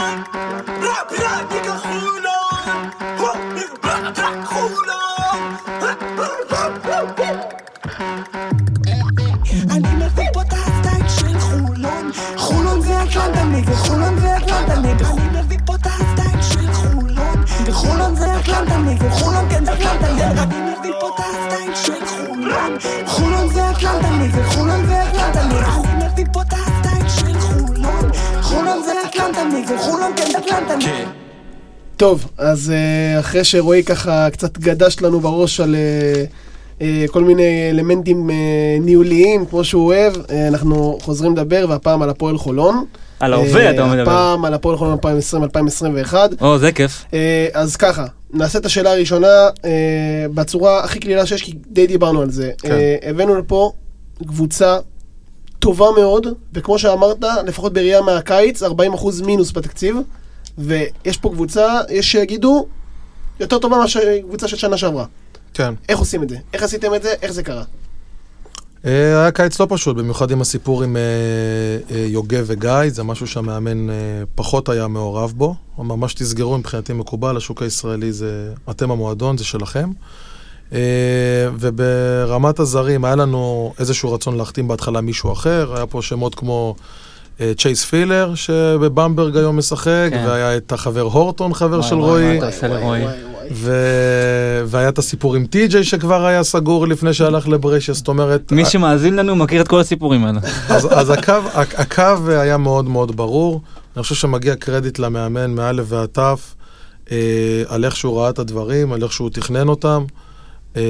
[0.00, 1.89] Rap, rap, nigga,
[29.50, 31.20] כן נגד
[32.00, 36.24] טוב, אז אה, אחרי שרועי ככה קצת גדש לנו בראש על אה,
[36.80, 38.30] אה, כל מיני אלמנטים
[38.80, 40.14] ניהוליים, כמו שהוא אוהב,
[40.48, 42.84] אנחנו חוזרים לדבר, והפעם על הפועל חולון.
[43.20, 44.02] על ההווה אתה מדבר.
[44.02, 44.98] הפעם על הפועל חולון
[46.12, 46.14] 2020-2021.
[46.40, 47.04] או, זה כיף.
[47.52, 49.48] אז ככה, נעשה את השאלה הראשונה
[50.34, 52.50] בצורה הכי קלילה שיש, כי די דיברנו על זה.
[52.62, 52.76] כן.
[53.02, 53.72] הבאנו לפה
[54.26, 54.76] קבוצה
[55.60, 58.66] טובה מאוד, וכמו שאמרת, לפחות בראייה מהקיץ, 40%
[59.24, 59.96] מינוס בתקציב,
[60.58, 62.66] ויש פה קבוצה, יש שיגידו,
[63.40, 65.04] יותר טובה מאשר קבוצה של שנה שעברה.
[65.54, 65.74] כן.
[65.88, 66.36] איך עושים את זה?
[66.52, 67.14] איך עשיתם את זה?
[67.22, 67.62] איך זה קרה?
[68.84, 71.02] אה, היה קיץ לא פשוט, במיוחד עם הסיפור עם אה,
[71.96, 73.86] אה, יוגב וגיא, זה משהו שהמאמן
[74.34, 75.54] פחות היה מעורב בו.
[75.78, 79.90] ממש תסגרו, מבחינתי מקובל, השוק הישראלי זה, אתם המועדון, זה שלכם.
[80.72, 80.78] אה,
[81.58, 86.74] וברמת הזרים היה לנו איזשהו רצון להחתים בהתחלה מישהו אחר, היה פה שמות כמו
[87.40, 90.24] אה, צ'ייס פילר, שבבמברג היום משחק, כן.
[90.26, 92.38] והיה את החבר הורטון, חבר וואי, של וואי,
[92.82, 93.04] רועי.
[93.50, 93.72] ו...
[94.66, 98.52] והיה את הסיפור עם טי.ג'יי שכבר היה סגור לפני שהלך לברשיה, זאת אומרת...
[98.52, 100.40] מי שמאזין לנו מכיר את כל הסיפורים האלה.
[100.68, 103.60] אז, אז הקו, הקו היה מאוד מאוד ברור.
[103.96, 106.54] אני חושב שמגיע קרדיט למאמן מאלף ועד תף,
[107.10, 107.16] אה,
[107.68, 110.04] על איך שהוא ראה את הדברים, על איך שהוא תכנן אותם.
[110.76, 110.82] אה,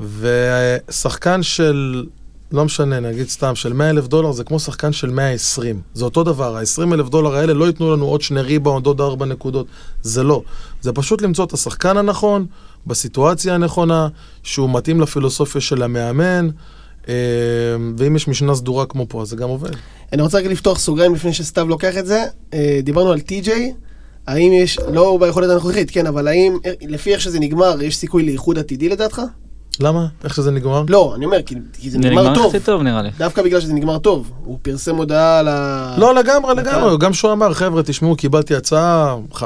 [0.00, 2.06] ושחקן של,
[2.52, 5.80] לא משנה, נגיד סתם, של 100 אלף דולר, זה כמו שחקן של 120.
[5.94, 9.26] זה אותו דבר, ה-20 אלף דולר האלה לא ייתנו לנו עוד שני ריבאונד, עוד ארבע
[9.26, 9.66] נקודות.
[10.02, 10.42] זה לא.
[10.80, 12.46] זה פשוט למצוא את השחקן הנכון,
[12.86, 14.08] בסיטואציה הנכונה,
[14.42, 16.48] שהוא מתאים לפילוסופיה של המאמן.
[17.08, 17.14] אה,
[17.98, 19.70] ואם יש משנה סדורה כמו פה, אז זה גם עובד.
[20.12, 22.24] אני רוצה רגע לפתוח סוגריים לפני שסתיו לוקח את זה.
[22.54, 23.74] אה, דיברנו על טי.ג'יי,
[24.26, 28.58] האם יש, לא ביכולת הנוכחית, כן, אבל האם, לפי איך שזה נגמר, יש סיכוי לאיחוד
[28.58, 29.22] עתידי לדעתך?
[29.80, 30.06] למה?
[30.24, 30.84] איך שזה נגמר?
[30.88, 32.46] לא, אני אומר, כי, כי זה זה נגמר טוב.
[32.46, 33.10] יחסית טוב נראה לי.
[33.18, 34.30] דווקא בגלל שזה נגמר טוב.
[34.44, 35.94] הוא פרסם הודעה על ה...
[35.98, 36.98] לא, לגמרי, לגמרי.
[36.98, 39.38] גם שהוא אמר, חבר'ה, תשמעו, קיבלתי הצעה 50-60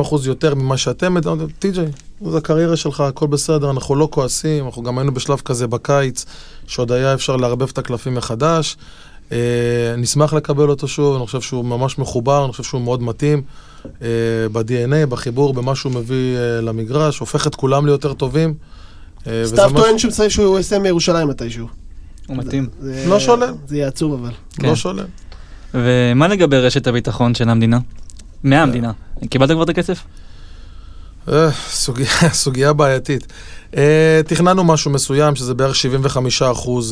[0.00, 1.16] אחוז יותר ממה שאתם,
[1.58, 1.86] טי.ג'יי,
[2.30, 6.24] זה הקריירה שלך, הכל בסדר, אנחנו לא כועסים, אנחנו גם היינו בשלב כזה בקיץ,
[6.66, 8.76] שעוד היה אפשר לערבב את הקלפים מחדש.
[9.32, 9.38] אה,
[9.98, 13.42] נשמח לקבל אותו שוב, אני חושב שהוא ממש מחובר, אני חושב שהוא מאוד מתאים
[14.52, 18.54] ב-DNA, בחיבור, במה שהוא מביא אה, למגרש, הופך את כולם ליותר טובים.
[19.26, 21.66] אה, סתיו טוען שהוא שהוא יסיים בירושלים מתישהו.
[22.26, 22.68] הוא מתאים.
[22.80, 23.52] זה- לא שולל.
[23.66, 24.30] זה יהיה עצוב אבל.
[24.52, 24.66] כן.
[24.68, 25.04] לא שולל.
[25.74, 27.78] ומה לגבי רשת הביטחון של המדינה?
[28.44, 28.92] מהמדינה.
[29.30, 30.02] קיבלת כבר את הכסף?
[31.32, 32.06] אה, סוגיה,
[32.42, 33.32] סוגיה בעייתית.
[33.76, 35.84] אה, תכננו משהו מסוים, שזה בערך 75%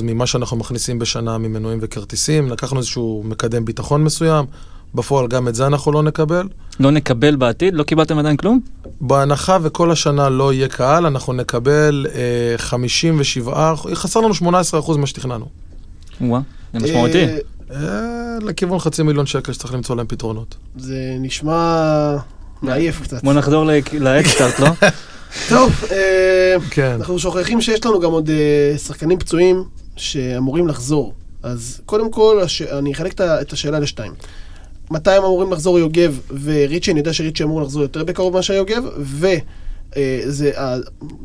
[0.03, 2.49] ממה שאנחנו מכניסים בשנה ממנועים וכרטיסים.
[2.51, 4.45] לקחנו איזשהו מקדם ביטחון מסוים.
[4.95, 6.49] בפועל גם את זה אנחנו לא נקבל.
[6.81, 7.75] לא נקבל בעתיד?
[7.75, 8.61] לא קיבלתם עדיין כלום?
[9.01, 15.47] בהנחה וכל השנה לא יהיה קהל, אנחנו נקבל אה, 57, חסר לנו 18% ממה שתכננו.
[16.21, 16.41] וואה,
[16.73, 17.25] זה משמעותי.
[17.25, 17.39] אה,
[17.71, 20.55] אה, לכיוון חצי מיליון שקל שצריך למצוא להם פתרונות.
[20.77, 22.17] זה נשמע
[22.63, 23.25] מעייף קצת.
[23.25, 24.69] בוא נחזור לאקסטארט, לא?
[25.49, 26.93] טוב, אה, כן.
[26.99, 29.65] אנחנו שוכחים שיש לנו גם עוד אה, שחקנים פצועים
[29.97, 31.15] שאמורים לחזור.
[31.43, 32.63] אז קודם כל, הש...
[32.63, 34.13] אני אחלק את השאלה לשתיים.
[34.91, 36.91] מתי הם אמורים לחזור יוגב וריצ'י?
[36.91, 40.51] אני יודע שריצ'י אמור לחזור יותר בקרוב מאשר יוגב, וזה,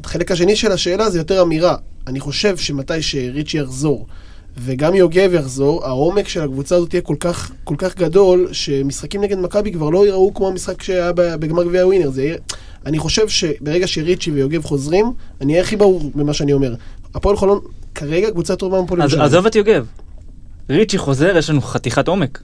[0.04, 1.76] החלק השני של השאלה זה יותר אמירה.
[2.08, 4.06] אני חושב שמתי שריצ'י יחזור
[4.58, 9.38] וגם יוגב יחזור, העומק של הקבוצה הזאת יהיה כל כך, כל כך גדול, שמשחקים נגד
[9.38, 12.10] מכבי כבר לא ייראו כמו המשחק שהיה בגמר גביע ווינר.
[12.10, 12.36] זה.
[12.86, 15.12] אני חושב שברגע שריצ'י ויוגב חוזרים,
[15.42, 16.76] אני אהיה הכי ברור במה שאני אומר.
[17.16, 17.60] הפועל חולון
[17.96, 19.26] כרגע קבוצה טובה מהפועל אז ירושלים.
[19.26, 19.86] עזוב את יוגב.
[20.70, 22.42] ריצ'י חוזר, יש לנו חתיכת עומק.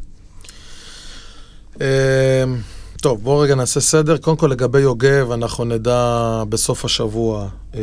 [1.81, 2.44] אה,
[3.01, 4.18] טוב, בואו רגע נעשה סדר.
[4.18, 7.80] קודם כל לגבי יוגב, אנחנו נדע בסוף השבוע אה,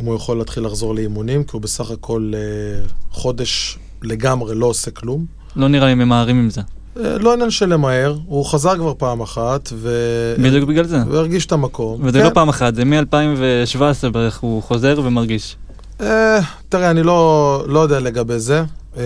[0.00, 4.90] אם הוא יכול להתחיל לחזור לאימונים, כי הוא בסך הכל אה, חודש לגמרי לא עושה
[4.90, 5.26] כלום.
[5.56, 6.60] לא נראה לי ממהרים עם זה.
[7.00, 9.90] אה, לא עניין של למהר, הוא חזר כבר פעם אחת, ו...
[10.38, 10.98] בדיוק בגלל זה.
[11.08, 12.00] והרגיש את המקום.
[12.04, 12.24] וזה כן.
[12.24, 15.56] לא פעם אחת, זה מ-2017 בערך הוא חוזר ומרגיש.
[16.00, 18.64] אה, תראה, אני לא, לא יודע לגבי זה.
[18.96, 19.02] אה,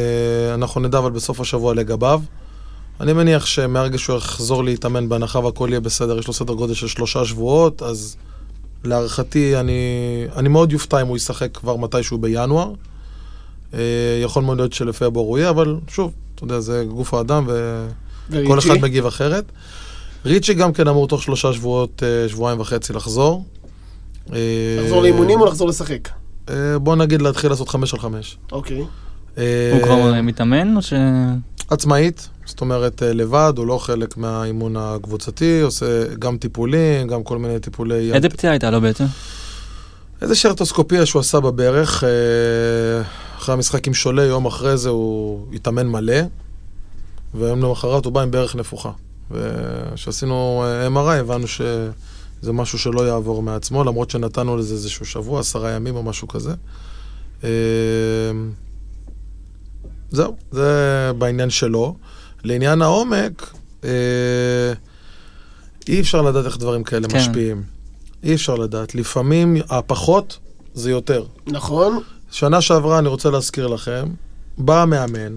[0.55, 2.21] אנחנו נדע אבל בסוף השבוע לגביו.
[3.01, 6.87] אני מניח שמהרגע שהוא יחזור להתאמן בהנחה והכל יהיה בסדר, יש לו סדר גודל של
[6.87, 8.17] שלושה שבועות, אז
[8.85, 9.73] להערכתי אני,
[10.37, 12.73] אני מאוד יופתע אם הוא ישחק כבר מתישהו בינואר.
[13.75, 13.81] אה,
[14.23, 18.49] יכול מאוד להיות שלפברואר הוא יהיה, אבל שוב, אתה יודע, זה גוף האדם וריצ'י?
[18.49, 19.45] כל אחד מגיב אחרת.
[20.25, 23.45] ריצ'י גם כן אמור תוך שלושה שבועות, אה, שבועיים וחצי לחזור.
[24.33, 24.39] אה,
[24.83, 26.09] לחזור לאימונים או לחזור לשחק?
[26.83, 28.37] בוא נגיד להתחיל לעשות חמש על חמש.
[28.53, 28.85] אוקיי.
[29.37, 30.93] הוא כבר מתאמן או ש...
[31.71, 37.39] עצמאית, זאת אומרת אה, לבד, הוא לא חלק מהאימון הקבוצתי, עושה גם טיפולים, גם כל
[37.39, 38.13] מיני טיפולי...
[38.13, 39.05] איזה פציעה הייתה לו בעצם?
[40.23, 42.09] איזה שרטוסקופיה שהוא עשה בברך, אה,
[43.39, 46.21] אחרי המשחק עם שולה, יום אחרי זה הוא התאמן מלא,
[47.35, 48.91] ויום למחרת הוא בא עם ברך נפוחה.
[49.31, 55.71] וכשעשינו אה, MRI הבנו שזה משהו שלא יעבור מעצמו, למרות שנתנו לזה איזשהו שבוע, עשרה
[55.71, 56.55] ימים או משהו כזה.
[60.11, 61.97] זהו, זה בעניין שלו.
[62.47, 63.51] לעניין העומק,
[63.85, 63.91] אה,
[65.89, 67.17] אי אפשר לדעת איך דברים כאלה כן.
[67.17, 67.63] משפיעים.
[68.25, 68.95] אי אפשר לדעת.
[68.95, 70.39] לפעמים הפחות
[70.75, 71.25] זה יותר.
[71.47, 72.01] נכון.
[72.31, 74.09] שנה שעברה, אני רוצה להזכיר לכם,
[74.59, 75.37] בא המאמן,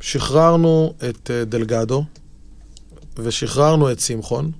[0.00, 2.04] שחררנו את אה, דלגדו,
[3.18, 4.50] ושחררנו את שמחון.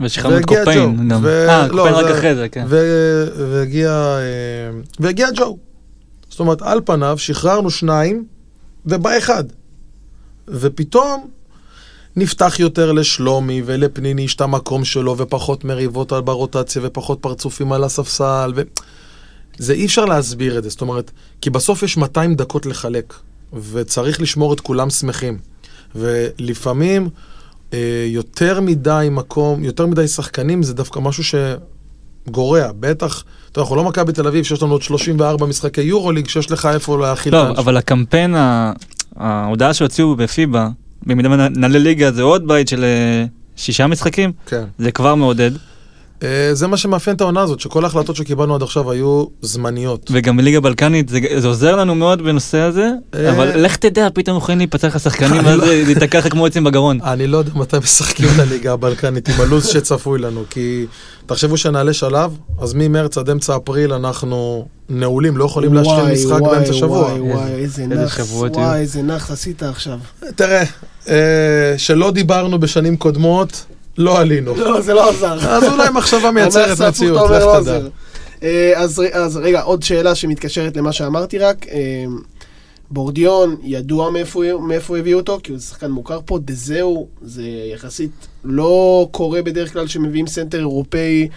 [0.00, 1.08] ושחררנו את והגיע קופיין ג'ו.
[1.14, 1.20] גם.
[1.24, 2.64] ו- אה, לא, קופיין רק זה- אחרי זה, כן.
[2.68, 4.20] ו- והגיע, אה,
[5.00, 5.58] והגיע ג'ו.
[6.30, 8.24] זאת אומרת, על פניו שחררנו שניים,
[8.86, 9.44] ובא אחד.
[10.48, 11.28] ופתאום
[12.16, 17.84] נפתח יותר לשלומי ולפניני יש את המקום שלו, ופחות מריבות על ברוטציה, ופחות פרצופים על
[17.84, 18.62] הספסל, ו...
[19.58, 21.10] זה אי אפשר להסביר את זה, זאת אומרת,
[21.40, 23.14] כי בסוף יש 200 דקות לחלק,
[23.72, 25.38] וצריך לשמור את כולם שמחים.
[25.94, 27.08] ולפעמים
[27.72, 32.70] אה, יותר מדי מקום, יותר מדי שחקנים, זה דווקא משהו שגורע.
[32.80, 36.66] בטח, יודע, אנחנו לא מכבי תל אביב, שיש לנו עוד 34 משחקי יורוליג, שיש לך
[36.66, 36.98] איפה
[37.32, 37.58] לא, האנשים.
[37.64, 38.34] אבל הקמפיין,
[39.16, 40.68] ההודעה שהוציאו בפיבה,
[41.06, 43.24] במידה ונעלה ליגה זה עוד בית של אה,
[43.56, 44.64] שישה משחקים, כן.
[44.78, 45.50] זה כבר מעודד.
[46.22, 50.10] אה, זה מה שמאפיין את העונה הזאת, שכל ההחלטות שקיבלנו עד עכשיו היו זמניות.
[50.14, 53.30] וגם בליגה בלקנית זה, זה עוזר לנו מאוד בנושא הזה, אה.
[53.30, 56.46] אבל לך תדע, פתאום יכולים להיפצע לך שחקנים, אני ואז לא- זה ייתקע לך כמו
[56.46, 56.98] עצים בגרון.
[57.12, 60.86] אני לא יודע מתי משחקים את הליגה הבלקנית עם הלו"ז שצפוי לנו, כי
[61.26, 62.30] תחשבו שנעלה שלב,
[62.60, 66.98] אז ממרץ עד אמצע אפריל אנחנו נעולים, לא יכולים להשחיל משחק באמצע שבוע.
[66.98, 68.30] וואי, וואי, איזה- נאחס.
[68.32, 69.98] וואי, איזה נאחס עשית עכשיו.
[70.36, 70.62] תראה,
[71.08, 71.14] אה,
[71.76, 73.64] שלא דיברנו בשנים קודמות,
[73.98, 74.54] לא עלינו.
[74.56, 75.34] לא, זה לא עזר.
[75.50, 77.78] אז אולי מחשבה מייצרת מציאות, לך לא תדע.
[78.42, 78.72] אה,
[79.12, 81.66] אז רגע, עוד שאלה שמתקשרת למה שאמרתי רק.
[81.68, 82.04] אה,
[82.90, 88.10] בורדיון, ידוע מאיפה מאיפה הביאו אותו, כי הוא שחקן מוכר פה, דזהו, זה יחסית
[88.44, 91.28] לא קורה בדרך כלל שמביאים סנטר אירופאי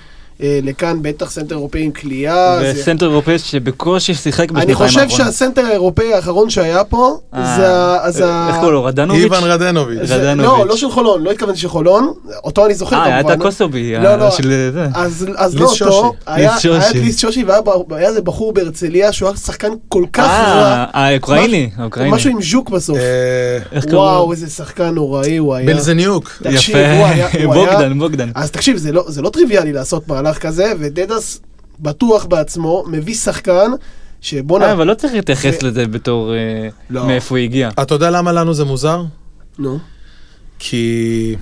[0.44, 2.32] לכאן, בטח סנטר אירופאי עם.
[2.62, 5.26] זה- וסנטר אירופאי שבקושי שיחק אני בשנתיים חושב האחרונות.
[5.28, 8.12] שהסנטר האירופאי האחרון שהיה פה, אה, זה ה...
[8.12, 8.84] זה ה- איך קוראים לו?
[8.84, 9.24] רדנוביץ'?
[9.24, 10.00] איוון רדנוביץ'.
[10.04, 10.60] זה- רדנוביץ'.
[10.60, 12.14] לא, לא של חולון, לא התכוונתי של חולון,
[12.44, 13.42] אותו אני זוכר אה, היה את כמובן.
[13.42, 14.32] הקוסובי, לא, לא.
[14.32, 14.88] של זה.
[14.94, 15.92] אז, אז ליס לא אותו, שושי.
[16.26, 17.00] היה ליס היה את שושי.
[17.00, 22.12] ליס שושי והיה איזה בחור בהרצליה שהוא היה שחקן כל כך רע, אה, האוקראיני, האוקראיני.
[22.16, 22.98] משהו עם ז'וק בסוף.
[22.98, 24.32] אה, וואו?
[24.32, 25.68] איזה שחקן נוראי הוא היה.
[25.68, 26.32] בלזניוק.
[26.46, 26.78] יפה,
[27.54, 28.30] בוגדן, בוגדן.
[28.36, 31.42] אז תקשיב, זה לא, זה לא טריוויאלי לעשות מהלך כזה, ודדס
[31.80, 33.78] בטוח בעצמו, מביא שחקן, אה,
[34.22, 37.08] שבואנה, אבל לא צריך להתייחס זה- לזה בתור אה, לא.
[37.08, 37.70] מאיפה הוא הגיע.
[37.82, 39.04] אתה יודע למה לנו זה מוזר?
[39.60, 39.80] נו,
[40.60, 41.36] כי...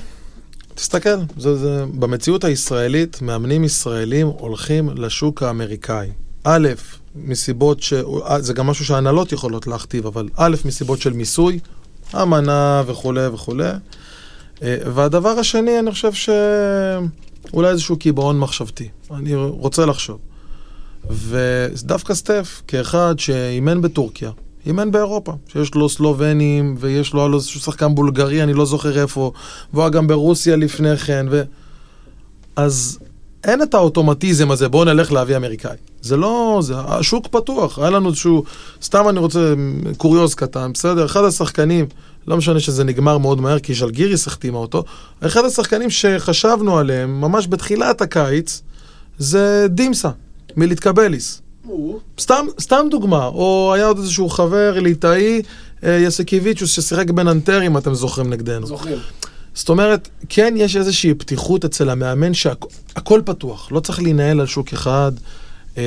[0.76, 6.10] תסתכל, זה, זה, במציאות הישראלית, מאמנים ישראלים הולכים לשוק האמריקאי.
[6.44, 6.68] א',
[7.16, 7.94] מסיבות ש...
[7.94, 11.60] אה, זה גם משהו שההנהלות יכולות להכתיב, אבל א', מסיבות של מיסוי,
[12.22, 13.70] אמנה וכולי וכולי.
[14.62, 16.12] והדבר השני, אני חושב
[17.50, 18.90] שאולי איזשהו קיבעון מחשבתי.
[19.12, 20.18] אני רוצה לחשוב.
[21.10, 24.32] ודווקא סטף, כאחד שאימן בטורקיה,
[24.66, 29.32] אימן באירופה, שיש לו סלובנים, ויש לו איזשהו שחקן בולגרי, אני לא זוכר איפה,
[29.74, 31.44] והוא היה גם ברוסיה לפני כן, ו...
[32.56, 33.00] אז
[33.44, 35.78] אין את האוטומטיזם הזה, בואו נלך להביא אמריקאי.
[36.02, 38.44] זה לא, זה, השוק פתוח, היה לנו איזשהו,
[38.82, 39.54] סתם אני רוצה,
[39.98, 41.06] קוריוז קטן, בסדר?
[41.06, 41.86] אחד השחקנים,
[42.28, 44.84] לא משנה שזה נגמר מאוד מהר, כי ז'לגיריס החתימה אותו,
[45.22, 48.62] אחד השחקנים שחשבנו עליהם, ממש בתחילת הקיץ,
[49.18, 50.10] זה דימסה,
[50.56, 51.42] מליטקבליס.
[52.20, 55.42] סתם, סתם דוגמה, או היה עוד איזשהו חבר ליטאי,
[55.84, 58.68] אה, יסקיביצ'וס, ששיחק בננטר, אם אתם זוכרים נגדנו.
[58.68, 58.98] זוכרים.
[59.54, 64.74] זאת אומרת, כן יש איזושהי פתיחות אצל המאמן שהכל פתוח, לא צריך להינעל על שוק
[64.74, 65.12] אחד,
[65.78, 65.84] אה,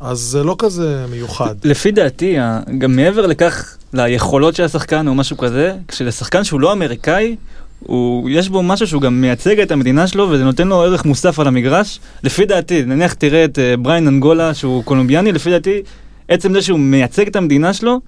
[0.00, 1.54] אז זה לא כזה מיוחד.
[1.64, 2.36] לפי דעתי,
[2.78, 7.36] גם מעבר לכך, ליכולות של השחקן או משהו כזה, כשלשחקן שהוא לא אמריקאי,
[7.80, 11.38] הוא, יש בו משהו שהוא גם מייצג את המדינה שלו וזה נותן לו ערך מוסף
[11.38, 12.00] על המגרש.
[12.24, 15.82] לפי דעתי, נניח תראה את אה, בריין אנגולה שהוא קולומביאני, לפי דעתי,
[16.28, 18.00] עצם זה שהוא מייצג את המדינה שלו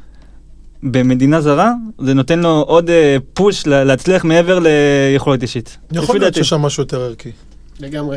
[0.83, 5.77] במדינה זרה, זה נותן לו עוד אה, פוש לה- להצליח מעבר ליכולת אישית.
[5.93, 6.35] יכול להיות דעתי.
[6.35, 7.31] שיש שם משהו יותר ערכי.
[7.81, 8.17] לגמרי.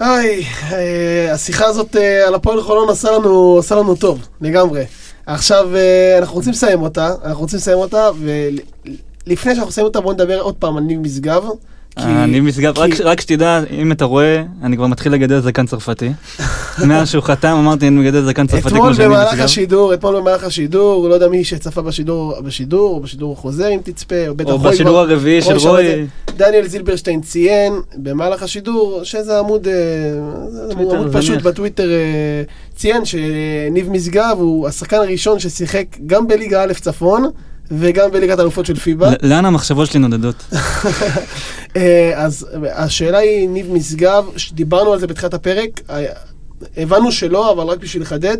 [0.00, 4.82] היי, אה, השיחה הזאת אה, על הפועל חולון עשה לנו, עשה לנו טוב, לגמרי.
[5.26, 10.12] עכשיו, אה, אנחנו רוצים לסיים אותה, אנחנו רוצים לסיים אותה, ולפני שאנחנו נסיים אותה, בואו
[10.12, 11.44] נדבר עוד פעם על ניב משגב.
[11.96, 16.12] אני משגב, רק- שתדע, אם אתה רואה, אני כבר מתחיל לגדל זקן צרפתי.
[16.88, 19.44] מאז שהוא חתם אמרתי, אני מגדל זקן צרפתי אתמול כמו שאני במהלך משגב.
[19.44, 24.28] השידור, אתמול במהלך השידור, לא יודע מי שצפה בשידור, בשידור, או בשידור חוזר אם תצפה,
[24.28, 26.06] או בטח או בשידור הרביעי של רוי.
[26.36, 31.12] דניאל זילברשטיין ציין במהלך השידור שזה עמוד, אה.
[31.12, 32.42] פשוט בטוויטר, אה,
[32.76, 37.30] ציין שניב משגב הוא השחקן הראשון ששיחק גם בליגה א' צפון
[37.70, 39.12] וגם בליגת האלופות של פיבה.
[39.22, 40.44] לאן המחשבות שלי נודדות?
[41.76, 46.04] אה, אז השאלה היא, ניב משגב, דיברנו על זה בתחילת הפרק, אה,
[46.76, 48.36] הבנו שלא, אבל רק בשביל לחדד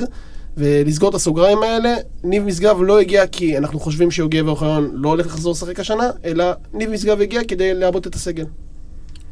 [0.57, 5.27] ולסגור את הסוגריים האלה, ניב משגב לא הגיע כי אנחנו חושבים שיוגב ואוחיון לא הולך
[5.27, 8.45] לחזור לשחק השנה, אלא ניב משגב הגיע כדי לעבות את הסגל.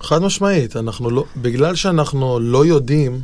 [0.01, 3.21] חד משמעית, אנחנו לא, בגלל שאנחנו לא יודעים,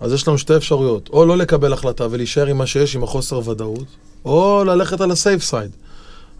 [0.00, 3.48] אז יש לנו שתי אפשרויות, או לא לקבל החלטה ולהישאר עם מה שיש, עם החוסר
[3.48, 3.86] ודאות,
[4.24, 5.70] או ללכת על הסייף סייד.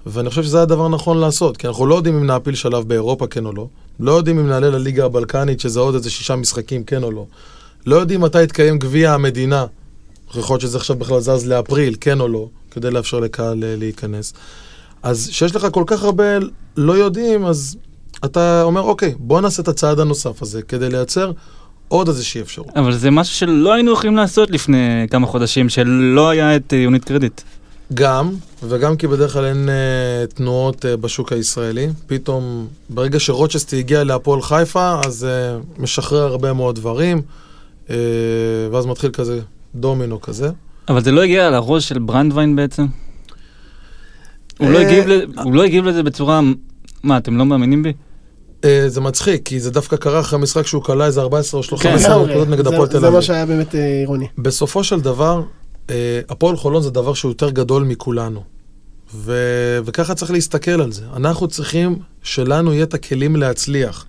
[0.08, 3.46] ואני חושב שזה הדבר הנכון לעשות, כי אנחנו לא יודעים אם נעפיל שלב באירופה, כן
[3.46, 3.66] או לא.
[4.00, 7.26] לא יודעים אם נעלה לליגה הבלקנית, שזה עוד איזה שישה משחקים, כן או לא.
[7.86, 9.66] לא יודעים מתי יתקיים גביע המדינה,
[10.34, 14.32] יכול להיות שזה עכשיו בכלל זז לאפריל, כן או לא, כדי לאפשר לקהל אה, להיכנס.
[15.02, 16.24] אז כשיש לך כל כך הרבה
[16.76, 17.76] לא יודעים, אז
[18.24, 21.32] אתה אומר, אוקיי, בוא נעשה את הצעד הנוסף הזה, כדי לייצר
[21.88, 22.68] עוד איזושהי אפשרות.
[22.76, 27.04] אבל זה משהו שלא היינו יכולים לעשות לפני כמה חודשים, שלא היה את אה, יונית
[27.04, 27.40] קרדיט.
[27.94, 28.30] גם,
[28.62, 31.88] וגם כי בדרך כלל אין uh, תנועות uh, בשוק הישראלי.
[32.06, 37.22] פתאום, ברגע שרוצ'סטי הגיע להפועל חיפה, אז uh, משחרר הרבה מאוד דברים,
[37.86, 37.90] uh,
[38.70, 39.40] ואז מתחיל כזה
[39.74, 40.50] דומינו כזה.
[40.88, 42.86] אבל זה לא הגיע לראש של ברנדווין בעצם?
[44.58, 46.40] הוא לא אה, הגיב ל- הוא לא הגיב לזה בצורה...
[47.02, 47.92] מה, אתם לא מאמינים בי?
[48.62, 51.90] Uh, זה מצחיק, כי זה דווקא קרה אחרי משחק שהוא כלה איזה 14 או 15
[51.92, 52.20] כן.
[52.20, 52.56] נקודות לגמרי.
[52.56, 53.16] נגד זה- הפועל תל זה אביב.
[53.16, 54.26] מה שהיה באמת אה, אירוני.
[54.38, 55.42] בסופו של דבר, אה,
[56.28, 58.42] הפועל חולון זה דבר שהוא יותר גדול מכולנו.
[59.14, 59.32] ו...
[59.84, 61.04] וככה צריך להסתכל על זה.
[61.16, 64.06] אנחנו צריכים שלנו יהיה את הכלים להצליח.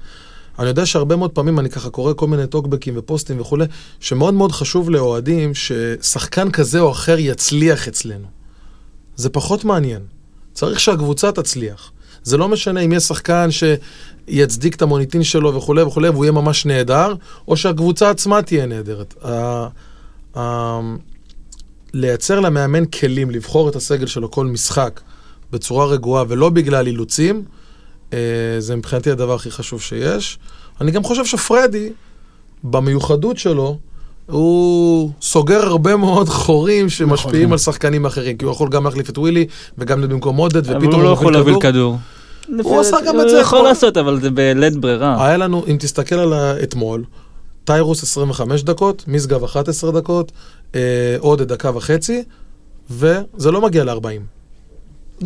[0.59, 3.65] אני יודע שהרבה מאוד פעמים אני ככה קורא כל מיני טוקבקים ופוסטים וכולי,
[3.99, 8.27] שמאוד מאוד חשוב לאוהדים ששחקן כזה או אחר יצליח אצלנו.
[9.15, 10.01] זה פחות מעניין.
[10.53, 11.91] צריך שהקבוצה תצליח.
[12.23, 16.65] זה לא משנה אם יש שחקן שיצדיק את המוניטין שלו וכולי וכולי, והוא יהיה ממש
[16.65, 17.13] נהדר,
[17.47, 19.13] או שהקבוצה עצמה תהיה נהדרת.
[21.93, 25.01] לייצר למאמן כלים, לבחור את הסגל שלו כל משחק
[25.51, 27.43] בצורה רגועה ולא בגלל אילוצים,
[28.13, 28.19] אה,
[28.59, 30.39] זה מבחינתי הדבר הכי חשוב שיש.
[30.81, 31.89] אני גם חושב שפרדי,
[32.63, 33.77] במיוחדות שלו,
[34.25, 37.51] הוא סוגר הרבה מאוד חורים שמשפיעים נכון.
[37.51, 39.45] על שחקנים אחרים, כי הוא יכול גם להחליף את ווילי
[39.77, 41.97] וגם להיות במקום עודד, ופתאום הוא לא יכול להוביל כדור.
[42.63, 43.69] הוא עשה גם את הוא זה יכול אתמול.
[43.69, 45.25] לעשות, אבל זה בלית ברירה.
[45.25, 47.03] היה לנו, אם תסתכל על האתמול,
[47.63, 50.31] טיירוס 25 דקות, משגב 11 דקות,
[50.75, 52.23] אה, עודד דקה וחצי,
[52.89, 54.21] וזה לא מגיע ל-40.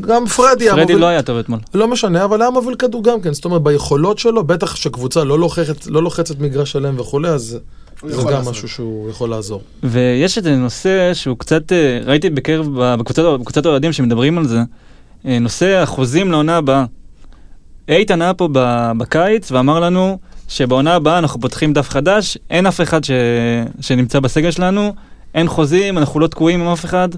[0.02, 1.60] גם פרדי היה פרדי מוביל, לא היה טוב אתמול.
[1.74, 5.40] לא משנה, אבל היה מוביל כדור גם כן, זאת אומרת, ביכולות שלו, בטח שקבוצה לא
[5.40, 7.60] לוחצת, לא לוחצת מגרש שלם וכולי, אז
[8.04, 8.52] זה גם לעשות.
[8.52, 9.62] משהו שהוא יכול לעזור.
[9.84, 14.60] ויש איזה נושא שהוא קצת, אה, ראיתי בקרב, בקבוצת בקבוצת האוהדים שמדברים על זה,
[15.26, 16.86] אה, נושא החוזים לעונה הבאה.
[17.88, 18.50] איתן היה פה
[18.98, 23.12] בקיץ ואמר לנו שבעונה הבאה אנחנו פותחים דף חדש, אין אף אחד ש...
[23.82, 24.94] שנמצא בסגל שלנו,
[25.36, 27.10] אין חוזים, אנחנו לא תקועים עם אף אחד.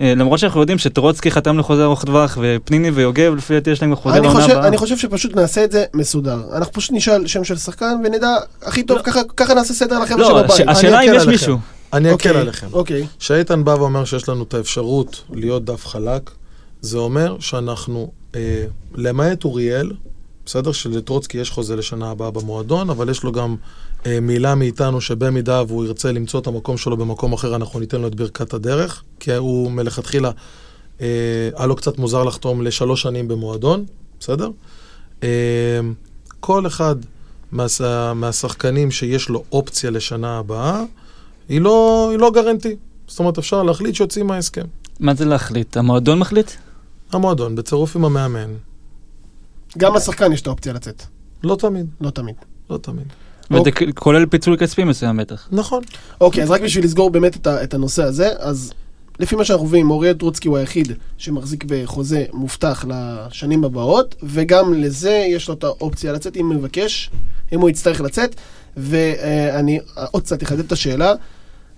[0.00, 3.94] אה, למרות שאנחנו יודעים שטרוצקי חתם לחוזה ארוך טווח ופניני ויוגב לפי דעתי יש להם
[3.96, 4.68] חוזה אני לעונה חושב, הבאה.
[4.68, 6.40] אני חושב שפשוט נעשה את זה מסודר.
[6.56, 8.28] אנחנו פשוט נשאל שם של שחקן ונדע
[8.62, 9.02] הכי טוב, לא.
[9.02, 10.50] ככה, ככה נעשה סדר לחבר'ה לא, שבבית.
[10.50, 11.26] הש- השאלה אם יש.
[11.26, 11.56] מישהו.
[11.92, 12.66] אני אוקיי, אקל עליכם.
[12.72, 13.06] אוקיי.
[13.18, 16.30] כשאיתן בא ואומר שיש לנו את האפשרות להיות דף חלק,
[16.80, 18.64] זה אומר שאנחנו, אה,
[18.94, 19.90] למעט אוריאל,
[20.46, 20.72] בסדר?
[20.72, 23.56] שלטרוצקי יש חוזה לשנה הבאה במועדון, אבל יש לו גם
[24.06, 28.14] מילה מאיתנו שבמידה והוא ירצה למצוא את המקום שלו במקום אחר, אנחנו ניתן לו את
[28.14, 30.30] ברכת הדרך, כי הוא מלכתחילה,
[31.00, 31.06] אה,
[31.56, 33.84] היה לו קצת מוזר לחתום לשלוש שנים במועדון,
[34.20, 34.50] בסדר?
[35.22, 35.28] אה,
[36.40, 36.96] כל אחד
[37.52, 37.80] מהש...
[38.14, 40.84] מהשחקנים שיש לו אופציה לשנה הבאה,
[41.48, 42.76] היא לא, היא לא גרנטי.
[43.06, 44.64] זאת אומרת, אפשר להחליט שיוצאים מההסכם.
[45.00, 45.76] מה זה להחליט?
[45.76, 46.50] המועדון מחליט?
[47.12, 48.54] המועדון, בצירוף עם המאמן,
[49.78, 51.02] גם לשחקן יש את האופציה לצאת.
[51.42, 52.34] לא תמיד, לא תמיד.
[52.70, 53.06] לא תמיד.
[53.50, 53.92] וזה אוקיי.
[53.94, 55.48] כולל פיצול כספי מסוים בטח.
[55.52, 55.82] נכון.
[56.20, 58.72] אוקיי, אז רק בשביל לסגור באמת את, את הנושא הזה, אז
[59.18, 65.24] לפי מה שאנחנו מבינים, אוריאל טרוצקי הוא היחיד שמחזיק בחוזה מובטח לשנים הבאות, וגם לזה
[65.28, 67.10] יש לו את האופציה לצאת אם הוא מבקש,
[67.52, 68.34] אם הוא יצטרך לצאת.
[68.76, 69.78] ואני
[70.10, 71.14] עוד קצת אחדד את השאלה,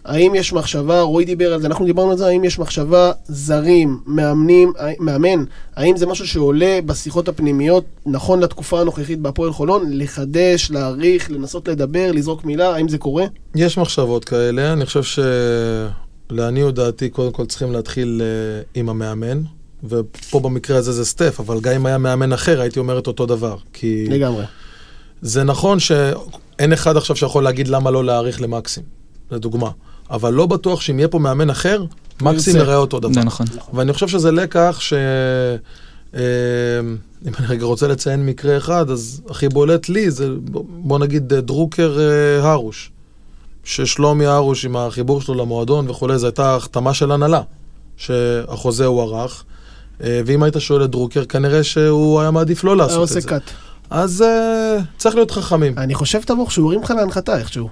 [0.04, 4.00] האם יש מחשבה, רועי דיבר על זה, אנחנו דיברנו על זה, האם יש מחשבה, זרים,
[4.06, 5.44] מאמנים, מאמן,
[5.76, 12.12] האם זה משהו שעולה בשיחות הפנימיות, נכון לתקופה הנוכחית בהפועל חולון, לחדש, להעריך, לנסות לדבר,
[12.12, 13.24] לזרוק מילה, האם זה קורה?
[13.54, 15.18] יש מחשבות כאלה, אני חושב ש...
[16.32, 19.42] לעניות דעתי, קודם כל צריכים להתחיל אה, עם המאמן,
[19.84, 23.26] ופה במקרה הזה זה סטף, אבל גם אם היה מאמן אחר, הייתי אומר את אותו
[23.26, 23.56] דבר.
[23.72, 24.44] כי לגמרי.
[25.22, 28.84] זה נכון שאין אחד עכשיו שיכול להגיד למה לא להאריך למקסים,
[29.30, 29.70] לדוגמה.
[30.12, 31.84] אבל לא בטוח שאם יהיה פה מאמן אחר,
[32.22, 32.66] מקסים ירצה.
[32.66, 33.12] יראה אותו דבר.
[33.12, 33.46] זה נכון.
[33.72, 34.92] ואני חושב שזה לקח ש...
[36.14, 36.20] אה,
[37.26, 40.28] אם אני רגע רוצה לציין מקרה אחד, אז הכי בולט לי זה,
[40.68, 42.90] בוא נגיד, אה, דרוקר אה, הרוש.
[43.64, 47.42] ששלומי הרוש עם החיבור שלו למועדון וכולי, זו הייתה החתמה של הנהלה,
[47.96, 49.44] שהחוזה הוארך.
[50.02, 53.28] אה, ואם היית שואל את דרוקר, כנראה שהוא היה מעדיף לא לעשות את זה.
[53.28, 53.42] קאט.
[53.90, 55.78] אז אה, צריך להיות חכמים.
[55.78, 57.68] אני חושב, תמוך, שהוא הרים לך להנחתה איכשהו.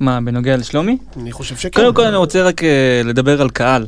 [0.00, 0.98] מה, בנוגע לשלומי?
[1.16, 1.80] אני חושב שכן.
[1.80, 3.86] קודם כל אני רוצה רק אה, לדבר על קהל.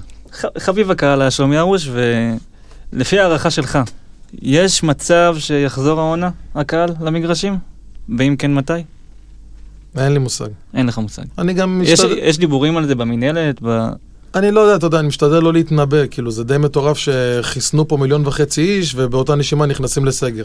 [0.59, 1.91] חביב הקהל היה שלומי ארוש,
[2.93, 3.79] ולפי הערכה שלך,
[4.43, 7.59] יש מצב שיחזור העונה, הקהל, למגרשים?
[8.19, 8.73] ואם כן, מתי?
[9.99, 10.49] אין לי מושג.
[10.75, 11.23] אין לך מושג.
[11.39, 12.19] אני גם יש, משתדל...
[12.19, 13.63] יש דיבורים על זה במינהלת?
[13.63, 13.89] ב...
[14.35, 17.97] אני לא יודע, אתה יודע, אני משתדל לא להתנבא, כאילו זה די מטורף שחיסנו פה
[17.97, 20.45] מיליון וחצי איש ובאותה נשימה נכנסים לסגר.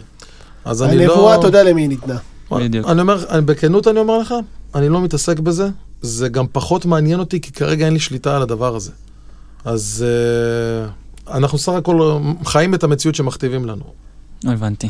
[0.65, 1.13] אז אני לא...
[1.13, 2.17] הנבואה, אתה יודע למי היא ניתנה.
[2.51, 2.87] בדיוק.
[2.87, 4.33] אני אומר, אני, בכנות אני אומר לך,
[4.75, 5.69] אני לא מתעסק בזה,
[6.01, 8.91] זה גם פחות מעניין אותי, כי כרגע אין לי שליטה על הדבר הזה.
[9.65, 10.05] אז
[11.27, 13.83] uh, אנחנו סך הכל חיים את המציאות שמכתיבים לנו.
[14.43, 14.89] לא הבנתי.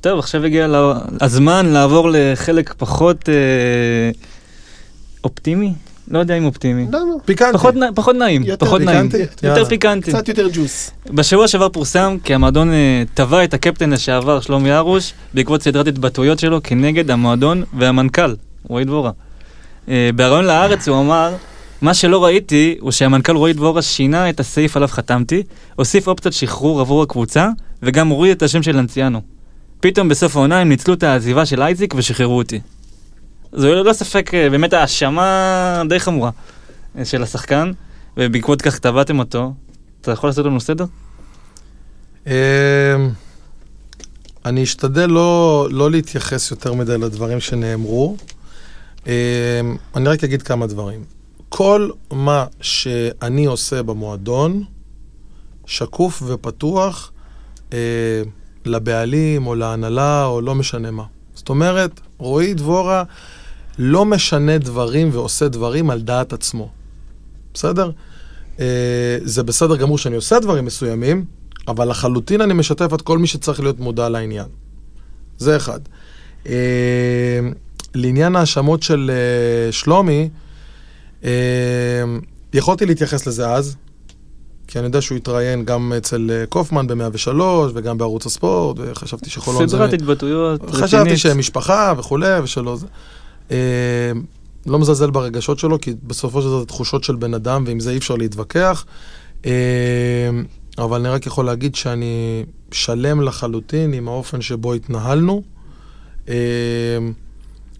[0.00, 0.94] טוב, עכשיו הגיע לה...
[1.20, 3.34] הזמן לעבור לחלק פחות אה,
[5.24, 5.72] אופטימי?
[6.08, 6.86] לא יודע אם אופטימי.
[6.88, 7.12] למה?
[7.24, 7.52] פיקנטי.
[7.52, 7.74] פחות.
[7.94, 9.10] פחות נעים, יותר פחות נעים.
[9.10, 9.46] פיקנטי?
[9.46, 9.68] יותר יאללה.
[9.68, 10.12] פיקנטי.
[10.12, 10.90] קצת יותר ג'וס.
[11.10, 16.38] בשבוע שעבר פורסם כי המועדון אה, תבע את הקפטן לשעבר שלומי הרוש בעקבות סדרת התבטאויות
[16.38, 18.34] שלו כנגד המועדון והמנכ"ל,
[18.68, 19.10] רועי דבורה.
[19.88, 21.34] אה, בריאיון לארץ הוא אמר,
[21.82, 25.42] מה שלא ראיתי הוא שהמנכ"ל רועי דבורה שינה את הסעיף עליו חתמתי,
[25.76, 27.48] הוסיף אופציית שחרור עבור הקבוצה
[27.82, 29.20] וגם הוריד את השם של לנציאנו.
[29.80, 32.60] פתאום בסוף העונה הם ניצלו את העזיבה של אייזיק ושחררו אותי.
[33.52, 36.30] זו ללא ספק אה, באמת האשמה די חמורה
[36.98, 37.72] אה, של השחקן,
[38.16, 39.52] ובעקבות כך תבעתם אותו.
[40.00, 40.84] אתה יכול לעשות לנו סדר?
[42.26, 42.32] אמ,
[44.44, 48.16] אני אשתדל לא, לא להתייחס יותר מדי לדברים שנאמרו.
[49.06, 49.12] אמ,
[49.96, 51.04] אני רק אגיד כמה דברים.
[51.48, 54.64] כל מה שאני עושה במועדון,
[55.66, 57.12] שקוף ופתוח
[57.72, 57.78] אה,
[58.64, 61.04] לבעלים או להנהלה או לא משנה מה.
[61.34, 63.02] זאת אומרת, רועי דבורה
[63.78, 66.70] לא משנה דברים ועושה דברים על דעת עצמו.
[67.54, 67.90] בסדר?
[68.60, 71.24] אה, זה בסדר גמור שאני עושה דברים מסוימים,
[71.68, 74.46] אבל לחלוטין אני משתף את כל מי שצריך להיות מודע לעניין.
[75.38, 75.80] זה אחד.
[76.46, 77.40] אה,
[77.94, 80.28] לעניין ההאשמות של אה, שלומי,
[81.24, 81.30] אה,
[82.54, 83.76] יכולתי להתייחס לזה אז,
[84.66, 87.40] כי אני יודע שהוא התראיין גם אצל אה, קופמן ב-103
[87.74, 89.76] וגם בערוץ הספורט, וחשבתי שחולון זה...
[89.76, 91.18] סדרת התבטאויות חשבתי רצינית.
[91.18, 92.86] שהם משפחה וכולי, ושלא זה.
[93.50, 93.56] אה,
[94.66, 97.90] לא מזלזל ברגשות שלו, כי בסופו של דבר זה תחושות של בן אדם, ועם זה
[97.90, 98.84] אי אפשר להתווכח.
[99.46, 99.50] אה,
[100.78, 105.42] אבל אני רק יכול להגיד שאני שלם לחלוטין עם האופן שבו התנהלנו.
[106.28, 106.34] אה,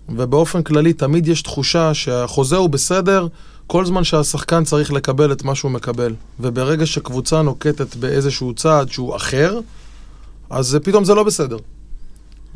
[0.08, 3.26] ובאופן כללי תמיד יש תחושה שהחוזה הוא בסדר
[3.66, 6.14] כל זמן שהשחקן צריך לקבל את מה שהוא מקבל.
[6.40, 9.60] וברגע שקבוצה נוקטת באיזשהו צעד שהוא אחר,
[10.50, 11.56] אז פתאום זה לא בסדר.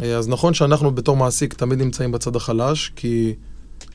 [0.02, 3.34] אה, אז נכון שאנחנו בתור מעסיק תמיד נמצאים בצד החלש, כי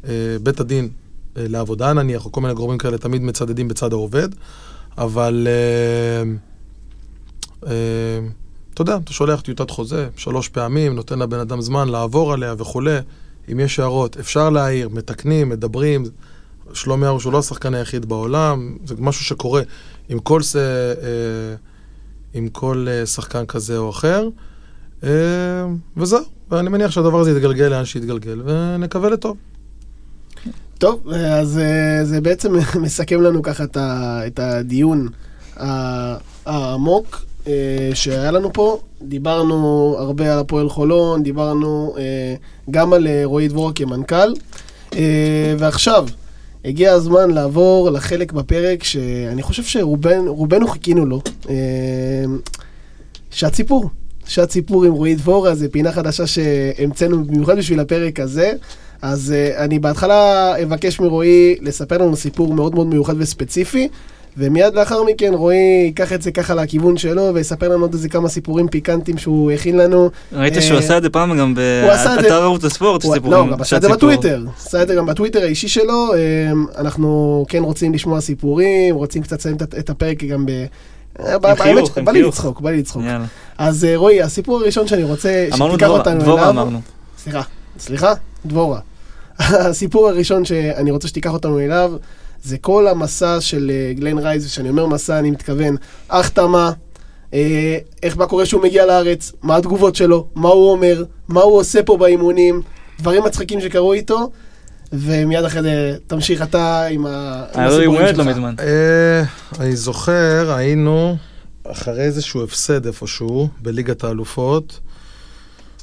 [0.08, 0.10] אה,
[0.44, 0.90] בית הדין
[1.38, 4.30] אה, לעבודה נניח, או כל מיני גורמים כאלה, תמיד מצדדים בצד העובד,
[4.98, 6.32] אבל אה,
[7.70, 8.28] אה,
[8.74, 12.98] אתה יודע, אתה שולח טיוטת חוזה שלוש פעמים, נותן לבן אדם זמן לעבור עליה וכולי.
[13.52, 16.04] אם יש הערות, אפשר להעיר, מתקנים, מדברים.
[16.74, 19.62] שלומי ארוש הוא לא השחקן היחיד בעולם, זה משהו שקורה
[20.10, 20.56] עם כל, ס...
[20.56, 20.62] אה,
[22.34, 24.30] עם כל אה, שחקן כזה או אחר.
[25.04, 25.10] אה,
[25.98, 29.38] וזהו, ואני מניח שהדבר הזה יתגלגל לאן שיתגלגל, ונקווה לטוב.
[30.78, 32.54] טוב, אז אה, זה בעצם
[32.84, 33.64] מסכם לנו ככה
[34.28, 35.08] את הדיון
[36.46, 37.33] העמוק אה,
[37.94, 38.80] שהיה לנו פה.
[39.02, 42.36] דיברנו הרבה על הפועל חולון, דיברנו אה,
[42.72, 44.34] גם על אה, רועי דבורה כמנכ"ל,
[44.96, 46.08] אה, ועכשיו
[46.66, 51.22] הגיע הזמן לעבור לחלק בפרק שאני חושב שרובנו חיכינו לו.
[51.50, 51.56] אה,
[53.32, 53.90] שעת סיפור.
[54.28, 58.54] שעת סיפור עם רועי דבורה, זו פינה חדשה שהמצאנו במיוחד בשביל הפרק הזה.
[59.02, 63.88] אז uh, אני בהתחלה אבקש מרועי לספר לנו סיפור מאוד מאוד מיוחד וספציפי,
[64.38, 68.30] ומיד לאחר מכן רועי ייקח את זה ככה לכיוון שלו ויספר לנו עוד איזה כמה
[68.30, 70.10] סיפורים פיקנטיים שהוא הכין לנו.
[70.34, 73.50] ראית אה, שהוא עשה את זה פעם גם באתר ערוץ הספורט, סיפורים.
[73.50, 73.90] לא, עשה את זה.
[73.90, 79.22] בטוויטר, עשה את זה גם בטוויטר האישי שלו, אמ, אנחנו כן רוצים לשמוע סיפורים, רוצים
[79.22, 80.50] קצת לסיים את- הפרק גם ב...
[81.20, 81.54] אה, בא
[82.12, 82.22] לי.
[82.22, 83.04] לצחוק, בא לי לצחוק.
[83.58, 86.82] אז אה, רועי, הסיפור הראשון שאני רוצה שתיקח דבורה, אותנו דבורה אליו, אמרנו.
[87.18, 87.42] סליחה,
[87.80, 88.14] סליחה,
[88.46, 88.80] דבורה.
[89.40, 91.94] הסיפור הראשון שאני רוצה שתיקח אותנו אליו,
[92.44, 95.76] זה כל המסע של אה, גלן רייז, וכשאני אומר מסע אני מתכוון
[96.10, 96.72] החתמה,
[97.34, 101.58] אה, איך מה קורה שהוא מגיע לארץ, מה התגובות שלו, מה הוא אומר, מה הוא
[101.60, 102.62] עושה פה באימונים,
[103.00, 104.32] דברים מצחיקים שקרו איתו,
[104.94, 108.34] ומיד אחרי זה תמשיך אתה עם ה- עם היה לו יום הסיפורים הולדת לא שלך.
[108.36, 108.56] מזמן.
[108.60, 109.24] אה,
[109.60, 111.16] אני זוכר, היינו
[111.72, 114.80] אחרי איזשהו הפסד איפשהו, בליגת האלופות.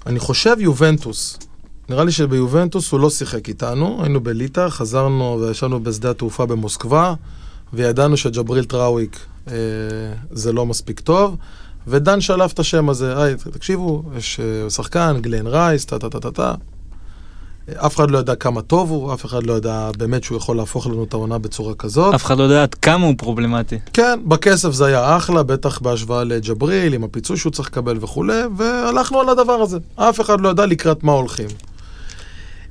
[0.07, 1.39] אני חושב יובנטוס.
[1.91, 7.15] נראה לי שביובנטוס הוא לא שיחק איתנו, היינו בליטא, חזרנו וישבנו בשדה התעופה במוסקבה,
[7.73, 9.55] וידענו שג'בריל טראויק אה,
[10.31, 11.37] זה לא מספיק טוב,
[11.87, 16.21] ודן שלף את השם הזה, היי, תקשיבו, יש אה, שחקן, גלן רייס, טה טה טה
[16.21, 16.55] טה טה.
[17.77, 20.87] אף אחד לא ידע כמה טוב הוא, אף אחד לא ידע באמת שהוא יכול להפוך
[20.87, 22.15] לנו את העונה בצורה כזאת.
[22.15, 23.79] אף אחד לא יודע עד כמה הוא פרובלמטי.
[23.93, 29.21] כן, בכסף זה היה אחלה, בטח בהשוואה לג'בריל, עם הפיצוי שהוא צריך לקבל וכולי, והלכנו
[29.21, 29.79] על הדבר הזה.
[29.97, 31.49] אף אחד לא ידע לקראת מה הולכים.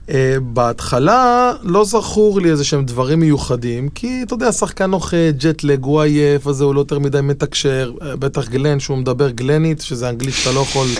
[0.09, 5.83] Uh, בהתחלה לא זכור לי איזה שהם דברים מיוחדים, כי אתה יודע, שחקן נוחת, ג'טלג,
[5.83, 10.09] הוא עייף, אז הוא לא יותר מדי מתקשר, אה, בטח גלן, שהוא מדבר גלנית, שזה
[10.09, 10.87] אנגלית שאתה לא יכול...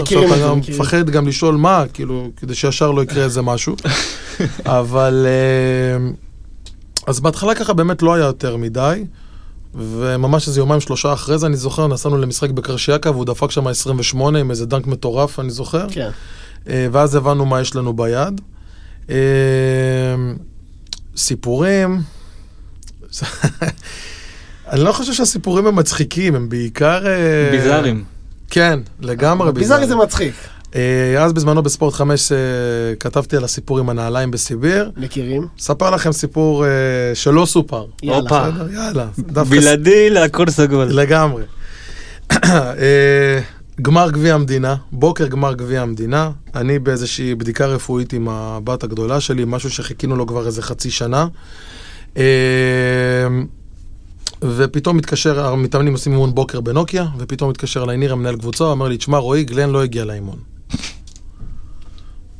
[0.00, 0.80] מכירים עכשיו את אתה זה, גם מכירים.
[0.80, 3.76] מפחד גם לשאול מה, כאילו, כדי שישר לא יקרה איזה משהו.
[4.64, 5.26] אבל...
[5.26, 6.10] אה,
[7.06, 9.04] אז בהתחלה ככה באמת לא היה יותר מדי,
[9.74, 14.38] וממש איזה יומיים שלושה אחרי זה, אני זוכר, נסענו למשחק בקרשיאקה, והוא דפק שם 28
[14.38, 15.86] עם איזה דנק מטורף, אני זוכר.
[15.90, 16.10] כן.
[16.68, 18.40] אה, ואז הבנו מה יש לנו ביד.
[19.10, 19.16] אה,
[21.16, 22.00] סיפורים...
[24.72, 27.06] אני לא חושב שהסיפורים הם מצחיקים, הם בעיקר...
[27.06, 28.04] אה, ביזארים.
[28.50, 30.34] כן, לגמרי ביזארי זה מצחיק.
[31.18, 32.38] אז בזמנו בספורט 5 אה,
[33.00, 34.90] כתבתי על הסיפור עם הנעליים בסיביר.
[34.96, 35.46] מכירים?
[35.60, 36.64] אספר לכם סיפור
[37.14, 37.86] שלא סופר.
[38.02, 38.50] יאללה.
[38.72, 39.06] יאללה.
[39.48, 40.84] בלעדי להכל סגול.
[40.84, 41.42] לגמרי.
[43.82, 49.44] גמר גביע המדינה, בוקר גמר גביע המדינה, אני באיזושהי בדיקה רפואית עם הבת הגדולה שלי,
[49.46, 51.26] משהו שחיכינו לו כבר איזה חצי שנה.
[52.16, 52.22] אה,
[54.42, 58.96] ופתאום מתקשר, המתאמנים עושים אימון בוקר בנוקיה, ופתאום מתקשר אליי ניר, המנהל קבוצה, אומר לי,
[58.96, 60.36] תשמע, רועי, גלן לא הגיע לאימון.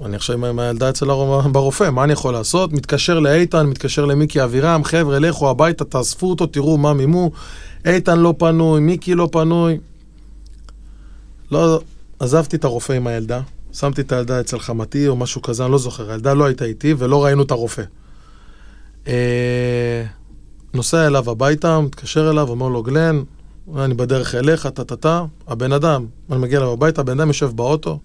[0.04, 1.06] אני עכשיו עם- הילדה אצל
[1.52, 2.72] ברופא, מה אני יכול לעשות?
[2.72, 7.30] מתקשר לאיתן, מתקשר למיקי אבירם, חבר'ה, לכו הביתה, תאספו אותו, תראו מה מימו.
[7.84, 9.78] איתן לא פנוי, מיקי לא פנוי.
[11.50, 11.80] לא,
[12.18, 13.40] עזבתי את הרופא עם הילדה,
[13.72, 16.94] שמתי את הילדה אצל חמתי או משהו כזה, אני לא זוכר, הילדה לא הייתה איתי
[16.98, 17.82] ולא ראינו את הרופא.
[19.08, 20.04] אה,
[20.74, 23.22] נוסע אליו הביתה, מתקשר אליו, אומר לו, גלן,
[23.76, 25.24] אני בדרך אליך, טה-טה-טה.
[25.46, 28.00] הבן אדם, אני מגיע אליו הביתה, הבן אדם יושב באוטו,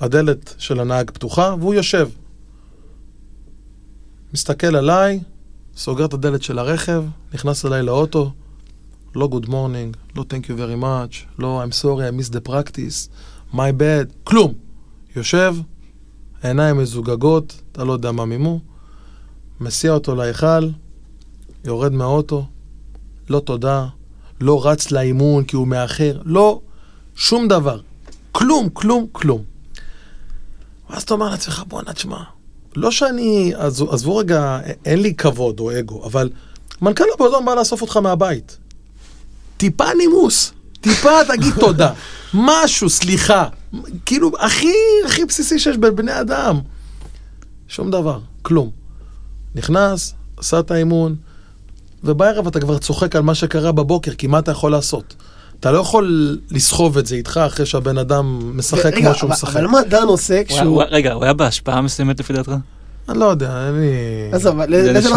[0.00, 2.08] הדלת של הנהג פתוחה, והוא יושב.
[4.34, 5.20] מסתכל עליי,
[5.76, 8.32] סוגר את הדלת של הרכב, נכנס אליי לאוטו,
[9.14, 13.08] לא good morning, לא thank you very much, לא I'm sorry, I missed the practice,
[13.52, 14.54] my bad, כלום.
[15.16, 15.56] יושב,
[16.42, 18.60] עיניים מזוגגות, אתה לא יודע מה מימו,
[19.60, 20.68] מסיע אותו להיכל,
[21.64, 22.46] יורד מהאוטו,
[23.28, 23.86] לא תודה,
[24.40, 26.60] לא רץ לאימון כי הוא מאחר, לא,
[27.16, 27.80] שום דבר.
[28.32, 29.42] כלום, כלום, כלום.
[30.90, 32.22] ואז אתה אומר לעצמך, בואנה, תשמע,
[32.76, 33.52] לא שאני,
[33.90, 36.30] עזבו, רגע, אין לי כבוד או אגו, אבל
[36.82, 38.58] מנכ"ל הפועלון בא לאסוף אותך מהבית.
[39.64, 41.90] טיפה נימוס, טיפה תגיד תודה,
[42.34, 43.44] משהו, סליחה,
[44.06, 44.72] כאילו, הכי,
[45.06, 46.60] הכי בסיסי שיש בבני אדם.
[47.68, 48.70] שום דבר, כלום.
[49.54, 51.16] נכנס, עשה את האימון,
[52.04, 55.14] ובערב אתה כבר צוחק על מה שקרה בבוקר, כי מה אתה יכול לעשות?
[55.60, 59.56] אתה לא יכול לסחוב את זה איתך אחרי שהבן אדם משחק כמו שהוא אבל- משחק.
[59.56, 60.60] אבל מה דן עושה כשהוא...
[60.60, 62.52] הוא- רגע, הוא היה בהשפעה מסוימת לפי דעתך?
[63.08, 63.86] אני לא יודע, אין לי...
[64.32, 65.16] עזוב, לזה לא-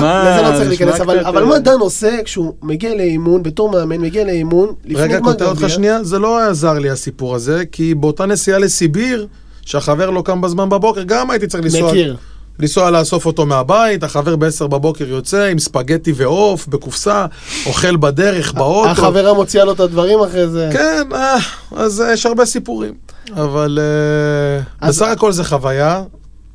[0.51, 4.23] לא צריך להיכנס, אבל אבל אה, מה דן עושה כשהוא מגיע לאימון, בתור מאמן, מגיע
[4.25, 8.59] לאימון, לפני רגע, קוטע אותך שנייה, זה לא עזר לי הסיפור הזה, כי באותה נסיעה
[8.59, 9.27] לסיביר,
[9.61, 11.89] שהחבר לא קם בזמן בבוקר, גם הייתי צריך לנסוע...
[11.91, 12.17] מכיר.
[12.59, 17.25] לנסוע לאסוף אותו מהבית, החבר ב-10 בבוקר יוצא עם ספגטי ועוף בקופסה,
[17.65, 18.89] אוכל בדרך, באוטו.
[18.89, 20.69] החברה מוציאה לו את הדברים אחרי זה.
[20.73, 21.37] כן, אה,
[21.75, 22.93] אז יש הרבה סיפורים.
[23.33, 26.03] אבל אה, אז- בסך הכל זה חוויה,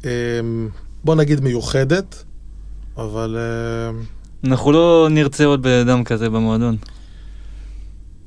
[0.04, 0.10] אה,
[1.04, 2.24] בוא נגיד מיוחדת,
[2.96, 4.00] אבל אה,
[4.50, 6.76] אנחנו לא נרצה עוד בן אדם כזה במועדון.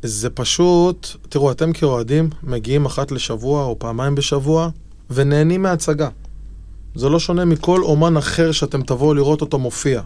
[0.02, 4.70] זה פשוט, תראו, אתם כאוהדים מגיעים אחת לשבוע או פעמיים בשבוע
[5.10, 6.10] ונהנים מההצגה.
[6.96, 10.02] זה לא שונה מכל אומן אחר שאתם תבואו לראות אותו מופיע.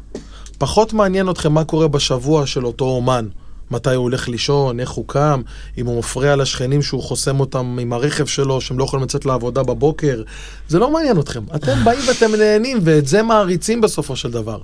[0.58, 3.28] פחות מעניין אתכם מה קורה בשבוע של אותו אומן.
[3.72, 5.42] מתי הוא הולך לישון, איך הוא קם,
[5.78, 9.64] אם הוא מפריע לשכנים שהוא חוסם אותם עם הרכב שלו, שהם לא יכולים לצאת לעבודה
[9.64, 10.24] בבוקר.
[10.68, 11.44] זה לא מעניין אתכם.
[11.56, 14.60] אתם באים ואתם נהנים, ואת זה מעריצים בסופו של דבר.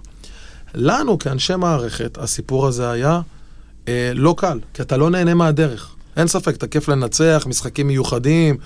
[0.76, 3.22] לנו, כאנשי מערכת, הסיפור הזה היה
[3.88, 5.96] אה, לא קל, כי אתה לא נהנה מהדרך.
[6.18, 8.58] אין ספק, תקף לנצח, משחקים מיוחדים,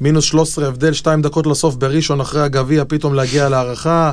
[0.00, 4.12] מינוס 13 הבדל, 2 דקות לסוף בראשון אחרי הגביע, פתאום להגיע להערכה.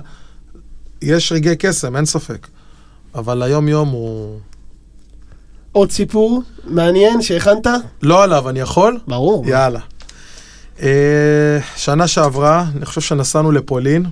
[1.01, 2.47] יש רגעי קסם, אין ספק.
[3.15, 4.39] אבל היום-יום הוא...
[5.71, 7.67] עוד סיפור מעניין שהכנת?
[8.01, 8.97] לא עליו, אני יכול?
[9.07, 9.43] ברור.
[9.49, 9.79] יאללה.
[10.81, 10.87] אה,
[11.75, 14.05] שנה שעברה, אני חושב שנסענו לפולין.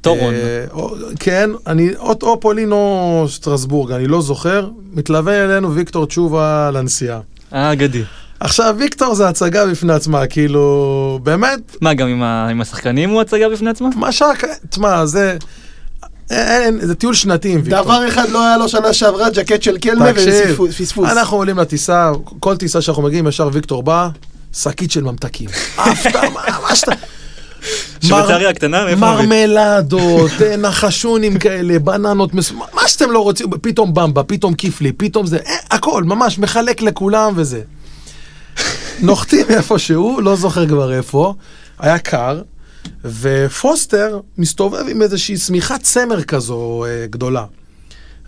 [0.00, 0.34] טורון.
[0.34, 4.68] אה, או- כן, אני, או, או פולין או סטרסבורג, אני לא זוכר.
[4.92, 7.20] מתלווה אלינו ויקטור תשובה לנסיעה.
[7.54, 8.02] אה, אגדי.
[8.40, 13.20] עכשיו, ויקטור זה הצגה בפני עצמה, כאילו, באמת, מה, גם עם ה- עם השחקנים הוא
[13.20, 13.88] הצגה בפני עצמה?
[13.96, 15.36] מה שרק, תשמע, זה...
[16.30, 17.82] אין, זה טיול שנתי עם ויקטור.
[17.82, 21.10] דבר אחד לא היה לו שנה שעברה, ג'קט של קלמה תקשיב, ופספוס.
[21.10, 22.10] אנחנו עולים לטיסה,
[22.40, 24.08] כל טיסה שאנחנו מגיעים, ישר ויקטור בא,
[24.52, 25.48] שקית של ממתקים.
[25.78, 26.30] הפתעה,
[26.62, 26.92] מה שאתה...
[28.00, 29.00] שוויצריה הקטנה, מאיפה?
[29.00, 30.30] מרמלדות,
[30.62, 32.30] נחשונים כאלה, בננות,
[32.72, 37.32] מה שאתם לא רוצים, פתאום במבה, פתאום כיפלי, פתאום זה, אה, הכל, ממש, מחלק לכולם
[37.36, 37.60] וזה.
[39.00, 41.34] נוחתים איפשהו, לא זוכר כבר איפה,
[41.78, 42.40] היה קר,
[43.04, 47.44] ופוסטר מסתובב עם איזושהי שמיכת צמר כזו אה, גדולה.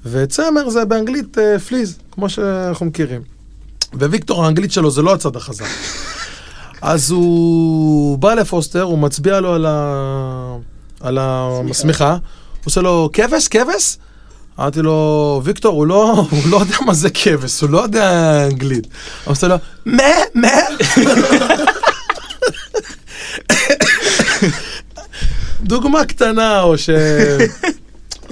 [0.06, 3.22] וצמר זה באנגלית אה, פליז, כמו שאנחנו מכירים.
[3.94, 5.64] וויקטור, האנגלית שלו זה לא הצד החזק.
[6.82, 10.56] אז הוא בא לפוסטר, הוא מצביע לו על, ה...
[11.00, 12.18] על השמיכה, הוא
[12.64, 13.96] עושה לו, כבש, כבש?
[14.58, 18.86] אמרתי לו, ויקטור, הוא לא, הוא לא יודע מה זה כבש, הוא לא יודע אנגלית.
[19.24, 20.02] הוא עושה לו, מה,
[20.34, 20.48] מה?
[25.62, 26.90] דוגמה קטנה, או ש...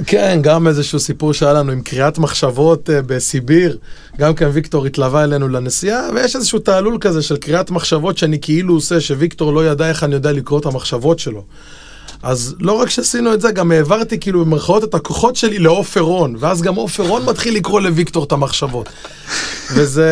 [0.06, 3.78] כן, גם איזשהו סיפור שהיה לנו עם קריאת מחשבות אה, בסיביר.
[4.18, 8.74] גם כן ויקטור התלווה אלינו לנסיעה, ויש איזשהו תעלול כזה של קריאת מחשבות שאני כאילו
[8.74, 11.44] עושה, שוויקטור לא ידע איך אני יודע לקרוא את המחשבות שלו.
[12.22, 16.36] אז לא רק שעשינו את זה, גם העברתי כאילו במרכאות את הכוחות שלי לעופר רון,
[16.38, 18.88] ואז גם עופר רון מתחיל לקרוא לוויקטור את המחשבות.
[19.74, 20.10] וזה...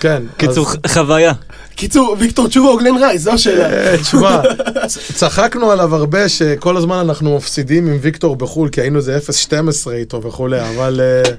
[0.00, 0.22] כן.
[0.36, 1.32] קיצור, אז- חוויה.
[1.74, 3.72] קיצור, ויקטור תשובה או גלן רייס, זו השאלה.
[3.72, 4.40] אה, תשמע,
[5.14, 9.18] צחקנו עליו הרבה שכל הזמן אנחנו מפסידים עם ויקטור בחו"ל, כי היינו איזה
[9.88, 11.30] 0-12 איתו וכולי, אבל אה,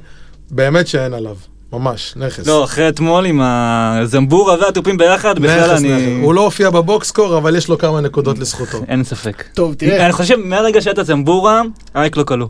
[0.52, 1.36] באמת שאין עליו,
[1.74, 2.48] ממש, נכס.
[2.48, 5.94] לא, אחרי אתמול עם הזמבורה והתופים ביחד, בכלל נכס, אני...
[5.96, 6.24] נכס.
[6.24, 8.82] הוא לא הופיע בבוקסקור, אבל יש לו כמה נקודות לזכותו.
[8.88, 9.44] אין ספק.
[9.54, 11.62] טוב, תראה, אני חושב, מהרגע שהיה את הזמבורה,
[11.96, 12.48] אייק לא כלוא.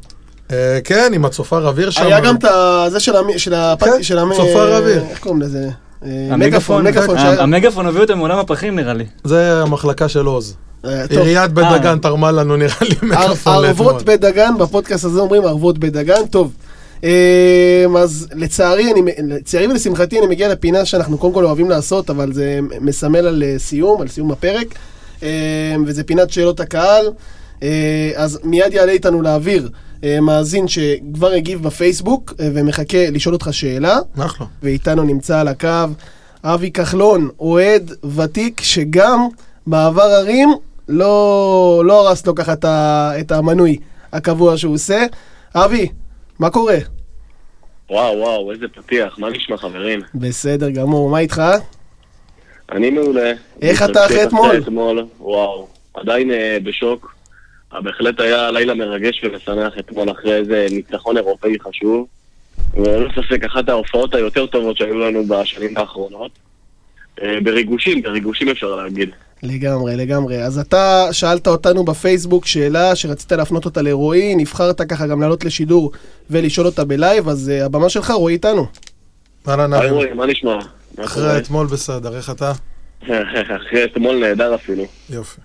[0.51, 2.03] אה, כן, עם הצופר אוויר שם.
[2.03, 2.45] היה גם את
[2.91, 3.83] זה של המ- של הפ...
[3.83, 4.33] כן, של המ...
[4.33, 5.03] צופר אוויר.
[5.09, 5.69] איך קוראים לזה?
[6.05, 9.05] אה, המגפון, מגפון, ה- שהיה- המגפון הביא אותם מעולם הפחים נראה לי.
[9.23, 10.55] זה המחלקה של עוז.
[10.85, 11.05] אה.
[11.09, 11.77] עיריית בית אה.
[11.77, 14.03] דגן תרמה לנו נראה לי ער- מיקרופון ערבות לאתמול.
[14.05, 16.53] בית דגן, בפודקאסט הזה אומרים ערבות בית דגן, טוב.
[17.03, 22.33] אה, אז לצערי, אני, לצערי ולשמחתי אני מגיע לפינה שאנחנו קודם כל אוהבים לעשות, אבל
[22.33, 24.67] זה מסמל על אה, סיום, על סיום הפרק,
[25.23, 25.29] אה,
[25.85, 27.05] וזה פינת שאלות הקהל.
[27.63, 27.69] אה,
[28.15, 29.69] אז מיד יעלה איתנו לאוויר אה,
[30.21, 33.99] מאזין שכבר הגיב בפייסבוק אה, ומחכה לשאול אותך שאלה.
[34.19, 34.47] אחלה.
[34.63, 35.87] ואיתנו נמצא על הקו
[36.43, 39.27] אבי כחלון, אוהד ותיק שגם
[39.67, 40.49] בעבר הרים
[40.87, 42.53] לא, לא הרס לו ככה
[43.19, 43.77] את המנוי
[44.13, 45.05] הקבוע שהוא עושה.
[45.55, 45.87] אבי,
[46.39, 46.77] מה קורה?
[47.89, 50.01] וואו, וואו, איזה פתיח, מה נשמע חברים?
[50.15, 51.41] בסדר גמור, מה איתך?
[52.71, 53.33] אני מעולה.
[53.61, 54.57] איך אתה אחרי אתמול?
[54.57, 55.05] אתמול?
[55.19, 57.15] וואו, עדיין אה, בשוק.
[57.73, 62.07] אה, בהחלט היה לילה מרגש ומשמח אתמול אחרי איזה ניצחון אירופאי חשוב.
[62.73, 66.31] וללא ספק אחת ההופעות היותר טובות שהיו לנו בשנים האחרונות.
[67.21, 69.09] אה, בריגושים, בריגושים אפשר להגיד.
[69.43, 70.43] לגמרי, לגמרי.
[70.43, 75.91] אז אתה שאלת אותנו בפייסבוק שאלה שרצית להפנות אותה לרועי, נבחרת ככה גם לעלות לשידור
[76.29, 78.65] ולשאול אותה בלייב, אז uh, הבמה שלך, רועי איתנו.
[79.47, 79.93] אהלן, היי אהלן.
[79.93, 80.59] רועי, מה נשמע?
[80.99, 81.37] אחרי?
[81.37, 82.51] אתמול בסדר, איך אתה?
[83.57, 84.83] אחרי אתמול נהדר אפילו.
[85.09, 85.41] יופי.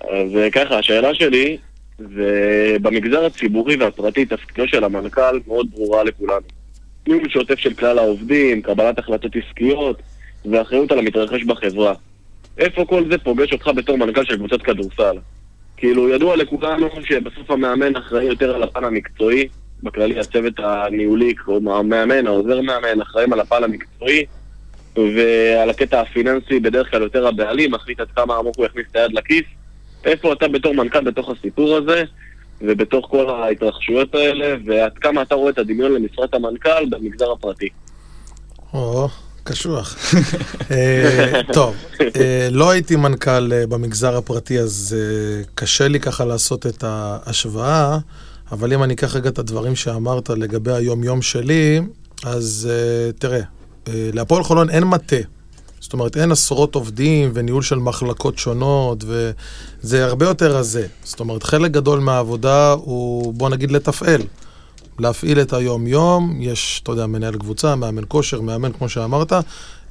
[0.00, 1.56] אז אה, ככה, השאלה שלי,
[1.98, 6.46] זה במגזר הציבורי והפרטי, תפקידו של המנכ"ל מאוד ברורה לכולנו.
[7.06, 10.02] ניהול שוטף של כלל העובדים, קבלת החלטות עסקיות,
[10.50, 11.94] ואחריות על המתרחש בחברה.
[12.58, 15.16] איפה כל זה פוגש אותך בתור מנכ"ל של קבוצת כדורסל?
[15.76, 19.48] כאילו, ידוע לכולנו שבסוף המאמן אחראי יותר על הפן המקצועי,
[19.82, 24.24] בכללי הצוות הניהולי, המאמן, העוזר מאמן, אחראים על הפן המקצועי,
[24.96, 29.12] ועל הקטע הפיננסי בדרך כלל יותר הבעלים, מחליט עד כמה עמוק הוא יכניס את היד
[29.12, 29.44] לכיס.
[30.04, 32.04] איפה אתה בתור מנכ"ל בתוך הסיפור הזה,
[32.60, 37.68] ובתוך כל ההתרחשויות האלה, ועד כמה אתה רואה את הדמיון למשרת המנכ"ל במגזר הפרטי.
[38.72, 39.08] או,
[39.44, 39.96] קשוח.
[40.70, 44.96] אה, טוב, אה, לא הייתי מנכ"ל אה, במגזר הפרטי, אז
[45.54, 47.98] קשה לי ככה לעשות את ההשוואה,
[48.52, 51.80] אבל אם אני אקח רגע את הדברים שאמרת לגבי היום-יום שלי,
[52.24, 53.40] אז אה, תראה,
[53.88, 55.16] אה, להפועל חולון אין מטה.
[55.80, 60.86] זאת אומרת, אין עשרות עובדים וניהול של מחלקות שונות, וזה הרבה יותר רזה.
[61.04, 64.22] זאת אומרת, חלק גדול מהעבודה הוא, בוא נגיד, לתפעל.
[64.98, 69.32] להפעיל את היום-יום, יש, אתה יודע, מנהל קבוצה, מאמן כושר, מאמן, כמו שאמרת.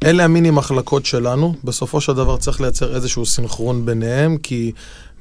[0.04, 1.56] אלה המיני מחלקות שלנו.
[1.64, 4.72] בסופו של דבר צריך לייצר איזשהו סינכרון ביניהם, כי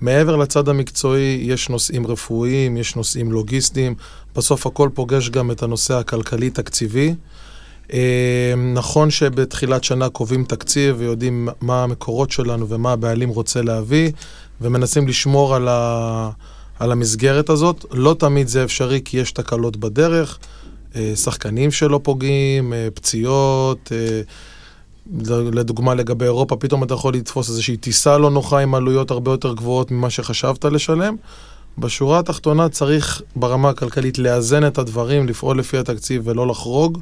[0.00, 3.94] מעבר לצד המקצועי, יש נושאים רפואיים, יש נושאים לוגיסטיים,
[4.36, 7.14] בסוף הכל פוגש גם את הנושא הכלכלי-תקציבי.
[7.92, 14.10] אה, נכון שבתחילת שנה קובעים תקציב ויודעים מה המקורות שלנו ומה הבעלים רוצה להביא,
[14.60, 16.30] ומנסים לשמור על, ה...
[16.78, 17.84] על המסגרת הזאת.
[17.90, 20.38] לא תמיד זה אפשרי כי יש תקלות בדרך,
[20.96, 23.92] אה, שחקנים שלא פוגעים, אה, פציעות.
[23.92, 24.20] אה,
[25.52, 29.54] לדוגמה לגבי אירופה, פתאום אתה יכול לתפוס איזושהי טיסה לא נוחה עם עלויות הרבה יותר
[29.54, 31.16] גבוהות ממה שחשבת לשלם.
[31.78, 36.98] בשורה התחתונה צריך ברמה הכלכלית לאזן את הדברים, לפעול לפי התקציב ולא לחרוג,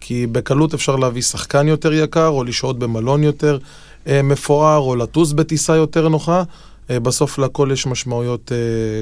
[0.00, 3.58] כי בקלות אפשר להביא שחקן יותר יקר, או לשהות במלון יותר
[4.06, 6.42] אה, מפואר, או לטוס בטיסה יותר נוחה.
[6.90, 8.56] אה, בסוף לכל יש משמעויות אה,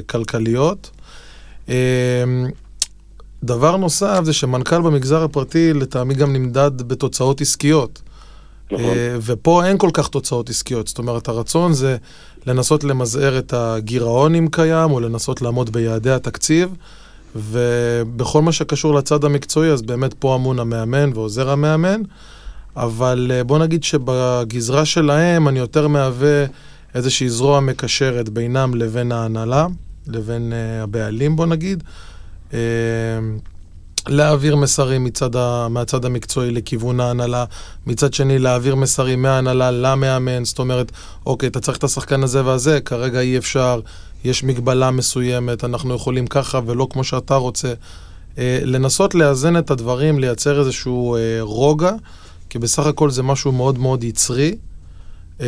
[0.06, 0.90] כלכליות.
[1.68, 1.74] אה,
[3.42, 8.02] דבר נוסף זה שמנכ"ל במגזר הפרטי לטעמי גם נמדד בתוצאות עסקיות.
[8.72, 8.84] נכון.
[8.84, 10.88] אה, ופה אין כל כך תוצאות עסקיות.
[10.88, 11.96] זאת אומרת, הרצון זה
[12.46, 16.74] לנסות למזער את הגירעון אם קיים, או לנסות לעמוד ביעדי התקציב.
[17.36, 22.02] ובכל מה שקשור לצד המקצועי, אז באמת פה אמון המאמן ועוזר המאמן.
[22.76, 26.44] אבל אה, בוא נגיד שבגזרה שלהם אני יותר מהווה
[26.94, 29.66] איזושהי זרוע מקשרת בינם לבין ההנהלה,
[30.06, 31.82] לבין uh, הבעלים בוא נגיד.
[34.06, 37.44] להעביר מסרים מצד ה, מהצד המקצועי לכיוון ההנהלה,
[37.86, 40.92] מצד שני להעביר מסרים מההנהלה למאמן, זאת אומרת,
[41.26, 43.80] אוקיי, אתה צריך את השחקן הזה והזה, כרגע אי אפשר,
[44.24, 47.72] יש מגבלה מסוימת, אנחנו יכולים ככה ולא כמו שאתה רוצה.
[48.38, 51.92] אה, לנסות לאזן את הדברים, לייצר איזשהו אה, רוגע,
[52.50, 54.56] כי בסך הכל זה משהו מאוד מאוד יצרי.
[55.40, 55.46] אה,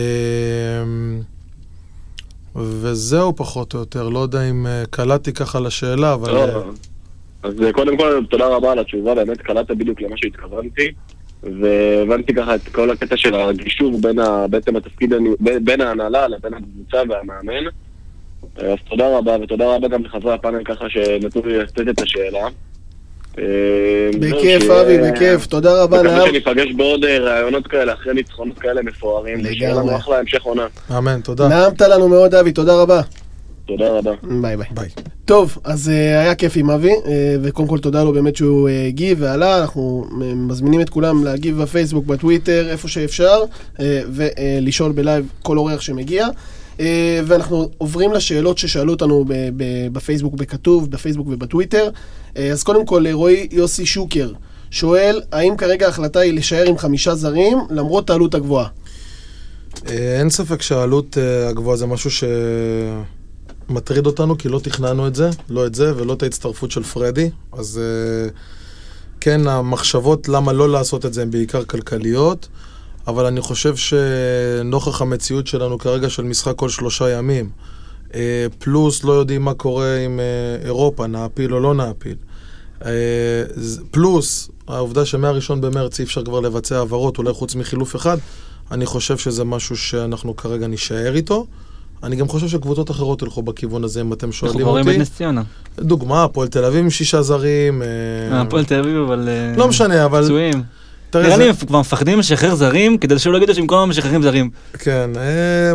[2.56, 6.50] וזהו פחות או יותר, לא יודע אם אה, קלעתי ככה לשאלה, אבל...
[7.42, 10.88] אז אה, קודם כל, תודה רבה על התשובה, באמת קלטת בדיוק למה שהתכוונתי,
[11.42, 16.98] והבנתי ככה את כל הקטע של הגישור בין ה, בעצם התפקיד, בין ההנהלה לבין הקבוצה
[17.08, 17.64] והמאמן.
[18.62, 22.46] אה, אז תודה רבה, ותודה רבה גם לחברי הפאנל ככה שנתנו לי לתת את השאלה.
[23.38, 23.44] אה,
[24.20, 25.46] בכיף, שיהיה- אבי, בכיף.
[25.46, 26.28] תודה רבה, מקווה נעם.
[26.28, 29.38] שניפגש בעוד ראיונות כאלה, אחרי ניצחונות כאלה מפוארים.
[29.38, 29.66] לגמרי.
[29.66, 30.66] לנו אחלה המשך עונה.
[30.98, 31.48] אמן, תודה.
[31.48, 33.00] נעמת לנו מאוד, אבי, תודה רבה.
[33.76, 34.10] תודה רבה.
[34.40, 34.66] ביי ביי.
[34.70, 34.88] ביי.
[35.24, 37.06] טוב, אז אה, היה כיף עם אבי, אה,
[37.42, 41.62] וקודם כל תודה לו באמת שהוא uh, הגיב ועלה, אנחנו uh, מזמינים את כולם להגיב
[41.62, 43.42] בפייסבוק, בטוויטר, איפה שאפשר,
[43.76, 46.26] אה, ולשאול בלייב כל אורח שמגיע.
[46.76, 46.80] אה,
[47.24, 51.88] ואנחנו עוברים לשאלות ששאלו אותנו ב- ב- בפייסבוק בכתוב, בפייסבוק ובטוויטר.
[52.34, 54.32] אה, אז קודם כל, אה, רועי יוסי שוקר
[54.70, 58.66] שואל, האם כרגע ההחלטה היא להישאר עם חמישה זרים, למרות העלות הגבוהה?
[59.86, 61.16] אין ספק שהעלות
[61.48, 62.10] הגבוהה זה משהו
[63.70, 67.30] שמטריד אותנו, כי לא תכננו את זה, לא את זה ולא את ההצטרפות של פרדי.
[67.52, 68.30] אז אה,
[69.20, 72.48] כן, המחשבות למה לא לעשות את זה הן בעיקר כלכליות,
[73.06, 77.50] אבל אני חושב שנוכח המציאות שלנו כרגע של משחק כל שלושה ימים,
[78.14, 82.16] אה, פלוס לא יודעים מה קורה עם אה, אירופה, נעפיל או לא נעפיל.
[83.90, 88.18] פלוס העובדה שמהראשון במרץ אי אפשר כבר לבצע העברות, אולי חוץ מחילוף אחד,
[88.70, 91.46] אני חושב שזה משהו שאנחנו כרגע נישאר איתו.
[92.02, 94.88] אני גם חושב שקבוצות אחרות ילכו בכיוון הזה, אם אתם אנחנו שואלים כבר רואים את
[94.88, 94.98] אותי.
[94.98, 95.42] נס ציונה.
[95.78, 97.82] דוגמה, הפועל תל אביב עם שישה זרים.
[97.82, 99.28] אה, הפועל תל אביב, אבל...
[99.28, 100.24] אה, לא משנה, אבל...
[100.24, 100.62] פצועים.
[101.14, 104.50] נראה לי הם כבר מפחדים לשחרר זרים, כדי שלא יגידו שהם כל הזמן משחררים זרים.
[104.78, 105.72] כן, אה,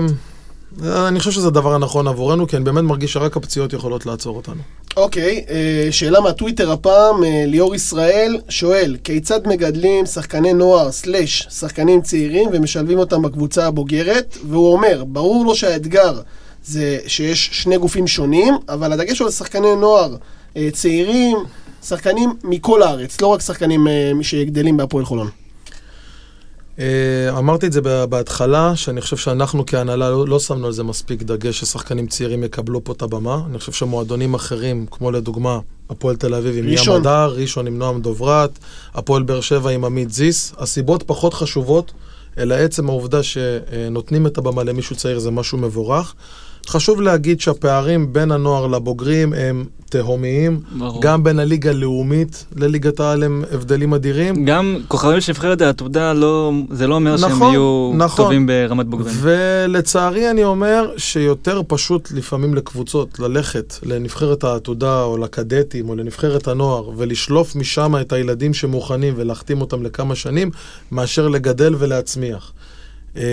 [0.83, 4.61] אני חושב שזה הדבר הנכון עבורנו, כי אני באמת מרגיש שרק הפציעות יכולות לעצור אותנו.
[4.97, 12.01] אוקיי, אה, שאלה מהטוויטר הפעם, אה, ליאור ישראל שואל, כיצד מגדלים שחקני נוער סלאש שחקנים
[12.01, 14.37] צעירים ומשלבים אותם בקבוצה הבוגרת?
[14.49, 16.19] והוא אומר, ברור לו שהאתגר
[16.65, 20.15] זה שיש שני גופים שונים, אבל הדגש הוא על שחקני נוער
[20.57, 21.37] אה, צעירים,
[21.83, 23.87] שחקנים מכל הארץ, לא רק שחקנים
[24.21, 25.44] שגדלים בהפועל חולון.
[26.79, 31.23] אה, אמרתי את זה בהתחלה, שאני חושב שאנחנו כהנהלה לא, לא שמנו על זה מספיק
[31.23, 33.41] דגש ששחקנים צעירים יקבלו פה את הבמה.
[33.49, 35.59] אני חושב שמועדונים אחרים, כמו לדוגמה
[35.89, 36.91] הפועל תל אביב עם ים.
[36.91, 38.59] הדר, ראשון עם נועם דוברת,
[38.93, 41.91] הפועל באר שבע עם עמית זיס, הסיבות פחות חשובות,
[42.37, 46.15] אלא עצם העובדה שנותנים את הבמה למישהו צעיר זה משהו מבורך.
[46.69, 51.01] חשוב להגיד שהפערים בין הנוער לבוגרים הם תהומיים, ברור.
[51.01, 54.45] גם בין הליגה הלאומית לליגת העל הם הבדלים אדירים.
[54.45, 58.25] גם כוכבים של נבחרת העתודה, לא- זה לא אומר שהם נכון, יהיו נכון.
[58.25, 59.15] טובים ברמת בוגרים.
[59.19, 66.89] ולצערי אני אומר שיותר פשוט לפעמים לקבוצות ללכת לנבחרת העתודה או לקדטים או לנבחרת הנוער
[66.97, 70.51] ולשלוף משם את הילדים שמוכנים ולהחתים אותם לכמה שנים
[70.91, 72.51] מאשר לגדל ולהצמיח.
[73.17, 73.23] אה,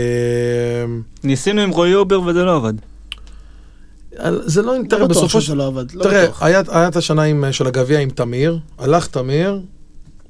[1.25, 2.75] ניסינו עם רועי אובר וזה לא עבד.
[4.45, 6.43] זה לא, לא תראה, בטוח בסופו שזה לא עבד, לא תראה, בטוח.
[6.43, 9.61] היה, היה את השנה עם, של הגביע עם תמיר, הלך תמיר,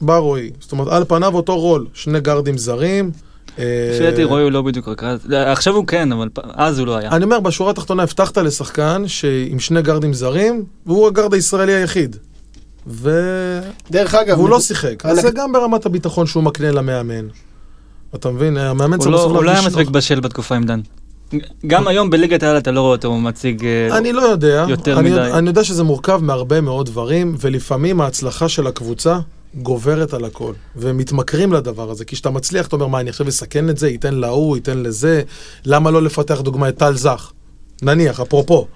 [0.01, 0.51] בא רועי.
[0.61, 3.11] זאת אומרת, על פניו אותו רול, שני גארדים זרים,
[3.59, 6.87] אה, לפי דעתי רועי הוא לא בדיוק רכז, לא, עכשיו הוא כן, אבל אז הוא
[6.87, 7.11] לא היה.
[7.11, 12.17] אני אומר, בשורה התחתונה הבטחת לשחקן שעם שני גארדים זרים, והוא הגארד הישראלי היחיד.
[12.87, 13.61] ו-
[13.91, 15.07] דרך אגב, והוא לא שיחק.
[15.07, 17.27] אז זה גם ברמת הביטחון שהוא מקנה למאמן.
[18.15, 18.57] אתה מבין?
[18.57, 19.89] המאמן צריך לא- בסוף הוא לא היה להרגיש מספיק.
[19.89, 20.81] בשל בתקופה עם דן.
[21.67, 23.65] גם היום בליגת העל אתה לא רואה אותו מציג...
[23.65, 24.65] אה, אני לא יודע.
[24.69, 25.21] יותר אני, מדי.
[25.21, 29.19] יודע- אני יודע שזה מורכב מהרבה מאוד דברים, ולפעמים ההצלחה של הקבוצה
[29.55, 30.53] גוברת על הכל.
[30.77, 34.15] ומתמכרים לדבר הזה, כי כשאתה מצליח, אתה אומר, מה, אני עכשיו אסכן את זה, ייתן
[34.15, 35.23] להוא, ייתן לזה,
[35.65, 37.33] למה לא לפתח דוגמא את טל זך?
[37.83, 38.67] נניח, אפרופו,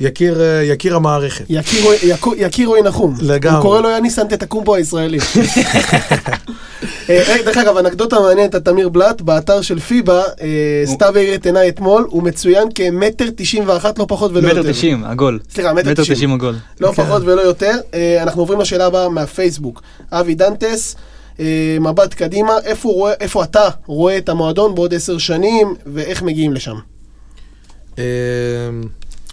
[0.00, 1.44] יקיר, אה, יקיר המערכת.
[1.48, 3.14] יקיר רועי- יקו- יקיר רועי נחום.
[3.20, 3.56] לגמרי.
[3.56, 5.18] הוא קורא לו יאני סנטטקומפו הישראלי.
[7.10, 10.46] אה, דרך אגב, אנקדוטה מעניינת על תמיר בלאט, באתר של פיבה, אה,
[10.86, 14.60] סתיו העיר את עיניי אתמול, הוא מצוין כמטר תשעים ואחת, לא פחות ולא יותר.
[14.60, 15.38] מטר תשעים, עגול.
[15.54, 16.32] סליחה, מטר תשעים.
[16.32, 16.54] עגול.
[16.80, 17.02] לא כן.
[17.04, 17.72] פחות ולא יותר.
[17.94, 19.82] אה, אנחנו עוברים לשאלה הבאה מהפייסבוק.
[20.12, 20.96] אבי דנטס,
[21.40, 21.44] אה,
[21.80, 26.52] מבט קדימה, איפה, הוא רואה, איפה אתה רואה את המועדון בעוד עשר שנים, ואיך מגיעים
[26.54, 26.76] לשם?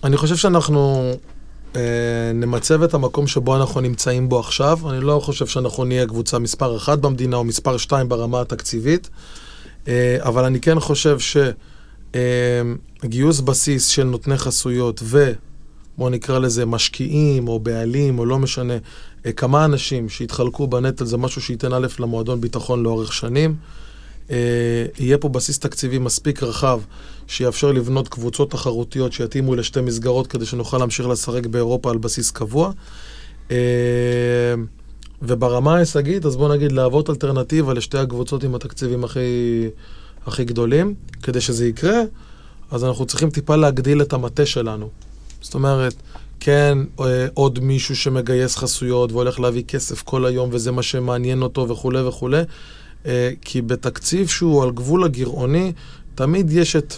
[0.05, 1.11] אה, אני חושב שאנחנו
[1.75, 1.81] אה,
[2.33, 4.79] נמצב את המקום שבו אנחנו נמצאים בו עכשיו.
[4.89, 9.09] אני לא חושב שאנחנו נהיה קבוצה מספר אחת במדינה או מספר שתיים ברמה התקציבית,
[9.87, 11.17] אה, אבל אני כן חושב
[13.03, 15.31] שגיוס בסיס של נותני חסויות ו...
[15.97, 18.73] בואו נקרא לזה משקיעים או בעלים או לא משנה,
[19.25, 23.55] אה, כמה אנשים שיתחלקו בנטל זה משהו שייתן א' למועדון ביטחון לאורך שנים.
[24.31, 26.79] אה, יהיה פה בסיס תקציבי מספיק רחב
[27.27, 32.71] שיאפשר לבנות קבוצות תחרותיות שיתאימו לשתי מסגרות כדי שנוכל להמשיך לשחק באירופה על בסיס קבוע.
[33.51, 33.57] אה,
[35.21, 39.67] וברמה ההישגית, אז בואו נגיד להוות אלטרנטיבה לשתי הקבוצות עם התקציבים הכי,
[40.25, 40.93] הכי גדולים.
[41.23, 42.01] כדי שזה יקרה,
[42.71, 44.89] אז אנחנו צריכים טיפה להגדיל את המטה שלנו.
[45.41, 45.93] זאת אומרת,
[46.39, 51.69] כן, אה, עוד מישהו שמגייס חסויות והולך להביא כסף כל היום וזה מה שמעניין אותו
[51.69, 52.41] וכולי וכולי,
[53.41, 55.71] כי בתקציב שהוא על גבול הגרעוני,
[56.15, 56.93] תמיד יש את,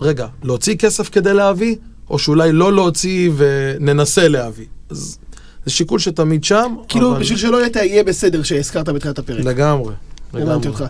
[0.00, 1.76] רגע, להוציא כסף כדי להביא,
[2.10, 4.66] או שאולי לא להוציא וננסה להביא.
[4.90, 5.18] אז
[5.64, 9.44] זה שיקול שתמיד שם, כאילו, אבל- בשביל שלא יהיה את היהיה בסדר שהזכרת בתחילת הפרק.
[9.44, 9.94] לגמרי.
[10.34, 10.66] הבנתי לגמרי.
[10.68, 10.84] אותך.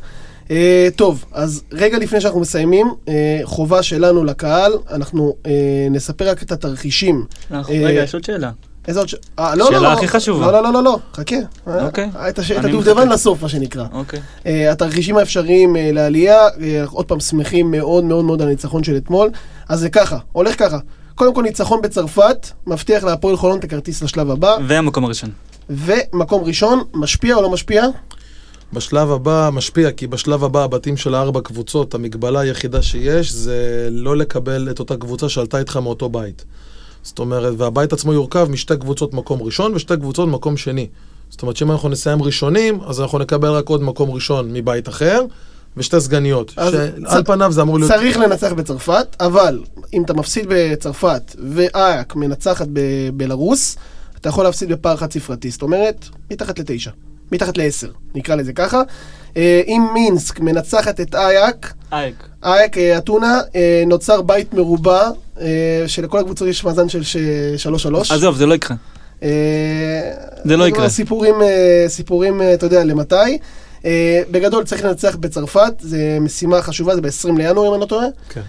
[0.48, 0.50] Uh,
[0.96, 3.08] טוב, אז רגע לפני שאנחנו מסיימים, uh,
[3.44, 5.48] חובה שלנו לקהל, אנחנו uh,
[5.90, 7.24] נספר רק את התרחישים.
[7.50, 8.50] אנחנו- אה, רגע, יש עוד שאלה.
[8.88, 9.14] איזה עוד ש...
[9.38, 9.92] אה, לא, שאלה לא, לא.
[9.92, 10.46] הכי חשובה.
[10.46, 11.36] לא, לא, לא, לא, לא, חכה.
[11.66, 12.10] אוקיי.
[12.16, 13.08] אה, את הש- את הדובדבן.
[13.08, 13.84] לסוף, מה שנקרא.
[13.92, 14.20] אוקיי.
[14.42, 16.60] Uh, התרחישים האפשריים uh, לעלייה, uh,
[16.90, 19.30] עוד פעם שמחים מאוד מאוד מאוד על הניצחון של אתמול.
[19.68, 20.78] אז זה ככה, הולך ככה.
[21.14, 25.30] קודם כל ניצחון בצרפת, מבטיח להפועל חולון את הכרטיס לשלב הבא, והמקום הראשון.
[25.70, 27.84] ומקום ראשון, משפיע או לא משפיע?
[28.72, 34.16] בשלב הבא משפיע, כי בשלב הבא הבתים של הארבע קבוצות, המגבלה היחידה שיש זה לא
[34.16, 36.44] לקבל את אותה קבוצה שעלתה איתך מאותו בית.
[37.06, 40.86] זאת אומרת, והבית עצמו יורכב משתי קבוצות מקום ראשון ושתי קבוצות מקום שני.
[41.30, 45.22] זאת אומרת שאם אנחנו נסיים ראשונים, אז אנחנו נקבל רק עוד מקום ראשון מבית אחר,
[45.76, 46.50] ושתי סגניות.
[46.50, 47.92] שעל צ- פניו זה אמור להיות...
[47.92, 49.62] צריך לנצח בצרפת, אבל
[49.94, 53.76] אם אתה מפסיד בצרפת ואייק מנצחת בבלארוס,
[54.20, 56.90] אתה יכול להפסיד בפער חד ספרתי, זאת אומרת, מתחת לתשע,
[57.32, 58.82] מתחת לעשר, נקרא לזה ככה.
[59.36, 62.14] אה, אם מינסק מנצחת את אייק, אייק.
[62.44, 65.10] אייק אה, אתונה, אה, נוצר בית מרובע,
[65.86, 67.16] שלכל הקבוצות יש מאזן של ש-
[67.56, 68.10] שלוש שלוש.
[68.12, 68.76] עזוב, זה לא יקרה.
[70.44, 70.88] זה לא יקרה.
[70.88, 71.34] סיפורים,
[71.88, 73.38] סיפורים, אתה יודע, למתי.
[74.30, 78.06] בגדול צריך לנצח בצרפת, זה משימה חשובה, זה ב-20 לינואר אם אני לא טועה.
[78.28, 78.40] כן.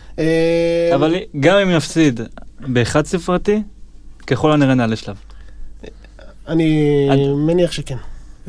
[0.95, 2.19] אבל גם אם יפסיד
[2.59, 3.61] באחד ספרתי,
[4.27, 5.15] ככל הנראה נעלה שלב.
[6.47, 7.95] אני עד- מניח שכן.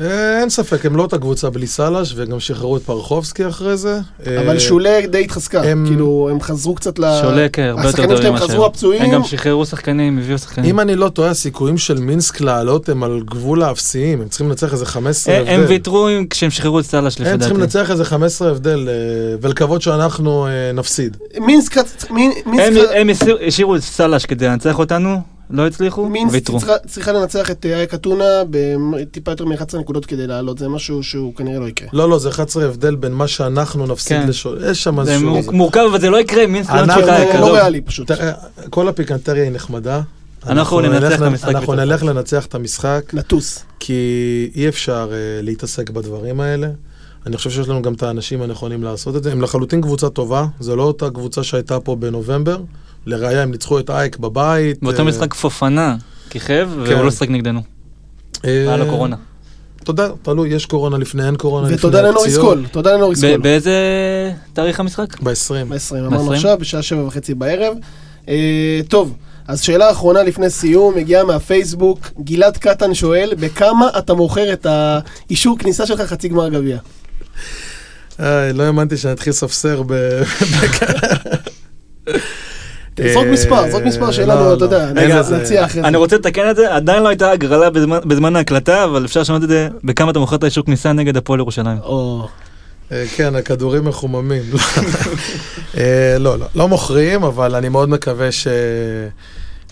[0.01, 3.99] אה, אין ספק, הם לא אותה קבוצה בלי סלאש, וגם שחררו את פרחובסקי אחרי זה.
[4.25, 7.01] אבל אה, שולה די התחזקה, הם- כאילו, הם חזרו קצת ל...
[7.21, 8.65] שעולה כן, הרבה יותר השחקנים גדול שלהם ממה חזרו.
[8.65, 9.01] הפצועים.
[9.01, 10.69] הם גם שחררו שחקנים, הביאו שחקנים.
[10.69, 14.73] אם אני לא טועה, הסיכויים של מינסק לעלות הם על גבול האפסיים, הם צריכים לנצח
[14.73, 15.53] איזה 15 הם- הבדל.
[15.53, 17.77] הם ויתרו כשהם שחררו את סלאש לפי הם צריכים דעתי.
[17.77, 18.93] לנצח איזה 15 הבדל, אה,
[19.41, 21.17] ולקוות שאנחנו אה, נפסיד.
[21.41, 21.83] מינסק, הם
[22.45, 26.59] מינסק, הם הסיר- השאירו את סלאש כדי לנצח אותנו, לא הצליחו, ויתרו.
[26.59, 31.35] צריכה- צריכה לנצח את אייק אתונה בטיפה יותר מ-11 נקודות כדי לעלות, זה משהו שהוא
[31.35, 31.87] כנראה לא יקרה.
[31.93, 34.27] לא, לא, זה 11 הבדל בין מה שאנחנו נפסיד כן.
[34.27, 34.59] לשול.
[34.71, 35.29] יש שם זה איזשהו...
[35.29, 37.53] מור- מורכב, אבל זה לא יקרה, מינסק לא אנחנו- נצחו את זה האייק, לא.
[37.53, 38.11] ריאלי פשוט.
[38.69, 40.01] כל הפיקנטריה היא נחמדה.
[40.47, 41.73] אנחנו ננצח נלך את המשחק אנחנו.
[41.73, 43.63] נלך לנצח את המשחק, לטוס.
[43.79, 43.93] כי
[44.55, 46.67] אי אפשר אה, להתעסק בדברים האלה.
[47.25, 49.31] אני חושב שיש לנו גם את האנשים הנכונים לעשות את זה.
[49.31, 52.57] הם לחלוטין קבוצה טובה, זו לא אותה קבוצה שהייתה פה בנובמבר.
[53.05, 54.83] לראיה, הם ניצחו את אייק בבית.
[54.83, 55.95] באותו אה, משחק פופנה,
[56.29, 56.93] כיכב, כן.
[56.93, 57.61] והוא לא שיחק נגדנו.
[58.45, 59.15] אה, היה לו קורונה.
[59.83, 61.77] תודה, תלוי, יש קורונה לפני, אין קורונה לפני.
[61.77, 62.37] ותודה לנוריס.
[62.37, 63.37] קול, תודה לנוריס קול.
[63.37, 63.73] באיזה
[64.53, 65.21] תאריך המשחק?
[65.21, 65.65] ב-20.
[65.69, 66.33] ב-20, אמרנו ב-20?
[66.33, 67.73] עכשיו, בשעה שבע וחצי בערב.
[68.29, 69.15] אה, טוב,
[69.47, 72.07] אז שאלה אחרונה לפני סיום, מגיעה מהפייסבוק.
[72.23, 76.77] גלעד קטן שואל, בכמה אתה מוכר את האישור כניסה שלך חצי גמר גביע?
[78.19, 79.93] איי, לא האמנתי שאני אתחיל לספסר ב...
[83.13, 85.37] זרוק מספר, זרוק מספר שיהיה לנו, לא, אתה יודע, לא.
[85.37, 85.87] נציע אחרי זה.
[85.87, 87.69] אני רוצה לתקן את זה, עדיין לא הייתה הגרלה
[88.05, 91.39] בזמן- ההקלטה, אבל אפשר לשנות את זה בכמה אתה מוכר את האישור כניסה נגד הפועל
[91.39, 91.77] ירושלים.
[92.91, 94.43] אה, כן, הכדורים מחוממים.
[95.77, 98.47] אה, לא, לא, לא מוכרים, אבל אני מאוד מקווה ש...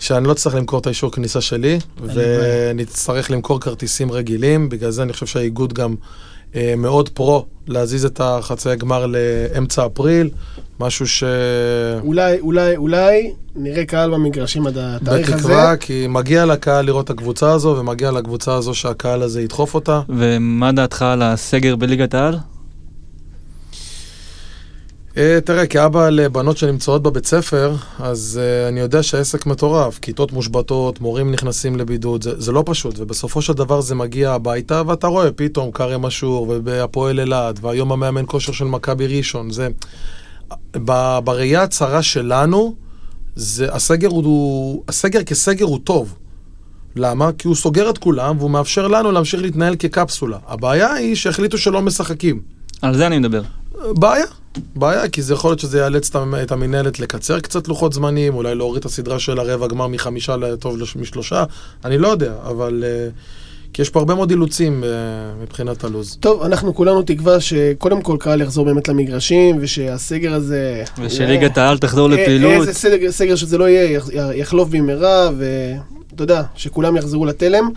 [0.00, 1.78] שאני לא צריך למכור את האישור כניסה שלי,
[2.14, 5.96] ונצטרך למכור כרטיסים רגילים, בגלל זה אני חושב שהאיגוד גם אה,
[6.76, 10.30] מאוד פרו להזיז את החצאי גמר לאמצע אפריל,
[10.80, 11.24] משהו ש...
[12.02, 15.36] אולי, אולי, אולי נראה קהל במגרשים עד התאריך הזה.
[15.36, 20.00] בתקווה, כי מגיע לקהל לראות את הקבוצה הזו, ומגיע לקבוצה הזו שהקהל הזה ידחוף אותה.
[20.08, 22.38] ומה דעתך על הסגר בליגת העל?
[25.18, 29.98] אה, תראה, כאבא לבנות שנמצאות בבית ספר, אז uh, אני יודע שהעסק מטורף.
[29.98, 34.82] כיתות מושבתות, מורים נכנסים לבידוד, זה, זה לא פשוט, ובסופו של דבר זה מגיע הביתה,
[34.86, 39.68] ואתה רואה פתאום כרם אשור, ובהפועל אילת, והיום המאמן כושר של מכבי ראשון, זה...
[40.76, 42.74] ב- בראייה הצרה שלנו,
[43.36, 44.82] זה, הסגר הוא...
[44.88, 46.14] הסגר כסגר הוא טוב.
[46.96, 47.30] למה?
[47.38, 50.38] כי הוא סוגר את כולם, והוא מאפשר לנו להמשיך להתנהל כקפסולה.
[50.46, 52.40] הבעיה היא שהחליטו שלא משחקים.
[52.82, 53.42] על זה אני מדבר.
[53.94, 54.24] בעיה,
[54.76, 58.34] בעיה, כי זה יכול להיות שזה יאלץ את המ- את המינהלת לקצר קצת לוחות זמנים,
[58.34, 61.44] אולי להוריד את הסדרה של הרבע גמר מחמישה לטוב משלושה,
[61.84, 62.84] אני לא יודע, אבל...
[62.86, 63.08] אה,
[63.72, 64.88] כי יש פה הרבה מאוד אילוצים אה,
[65.42, 66.16] מבחינת הלו"ז.
[66.20, 70.84] טוב, אנחנו כולנו תקווה שקודם כל קהל יחזור באמת למגרשים, ושהסגר הזה...
[71.02, 72.52] ושליגת העל תחזור אה, לפעילות.
[72.52, 77.68] איזה סגר, סגר שזה לא יהיה, יח- יחלוף במהרה, ואתה יודע, שכולם יחזרו לתלם.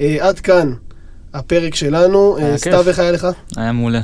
[0.00, 0.72] אה, עד כאן
[1.34, 2.38] הפרק שלנו.
[2.38, 2.58] אה.
[2.58, 3.26] סתיו, איך היה לך?
[3.56, 4.00] היה מעולה.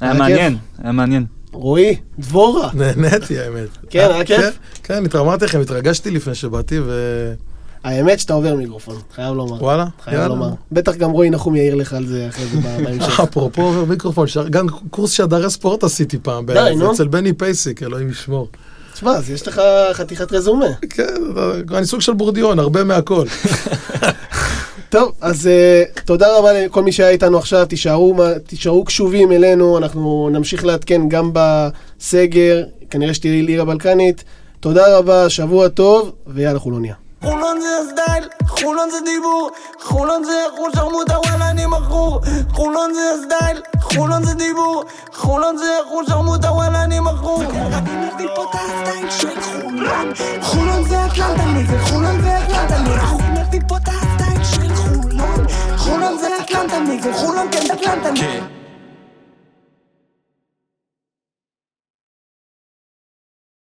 [0.00, 1.24] היה מעניין, היה מעניין.
[1.52, 2.70] רועי, דבורה.
[2.74, 3.68] נהניתי, האמת.
[3.90, 4.40] כן, היה כיף?
[4.40, 4.50] כן,
[4.82, 6.92] כן, התרמתי לכם, התרגשתי לפני שבאתי, ו...
[7.84, 9.64] האמת שאתה עובר מיקרופון, חייב לומר.
[9.64, 10.20] וואלה, חייב.
[10.20, 10.50] לומר.
[10.72, 13.20] בטח גם רועי נחום יעיר לך על זה אחרי זה בהמשך.
[13.20, 16.46] אפרופו עובר מיקרופון, גם קורס שדרי ספורט עשיתי פעם.
[16.92, 18.48] אצל בני פייסיק, אלוהים ישמור.
[18.92, 19.60] תשמע, אז יש לך
[19.92, 20.66] חתיכת רזומה.
[20.90, 21.14] כן,
[21.74, 23.26] אני סוג של בורדיון, הרבה מהכל.
[24.90, 28.14] טוב, אז uh, תודה רבה לכל מי שהיה איתנו עכשיו, תישארו,
[28.46, 34.24] תישארו קשובים אלינו, אנחנו נמשיך לעדכן גם בסגר, כנראה שתהיה ליגה בלקנית.
[34.60, 36.94] תודה רבה, שבוע טוב, ויאללה חולוניה.
[37.24, 39.50] חולון זה הסטייל, חולון זה דיבור,
[39.82, 42.20] חולון זה אחוז שרמוטה וואלה אני מכור
[42.52, 48.26] חולון זה הסטייל, חולון זה דיבור, חולון זה אחוז שרמוטה וואלה אני מכור אני מביא
[48.34, 50.12] פה את הסטייל של חולון
[50.42, 54.09] חולון זה אטלנטה נגד חולון זה אטלנטה נגד אני מביא פה את הסטייל
[56.50, 58.59] של חולון חולון זה אטלנטה נגד חולון כן אטלנטה נגד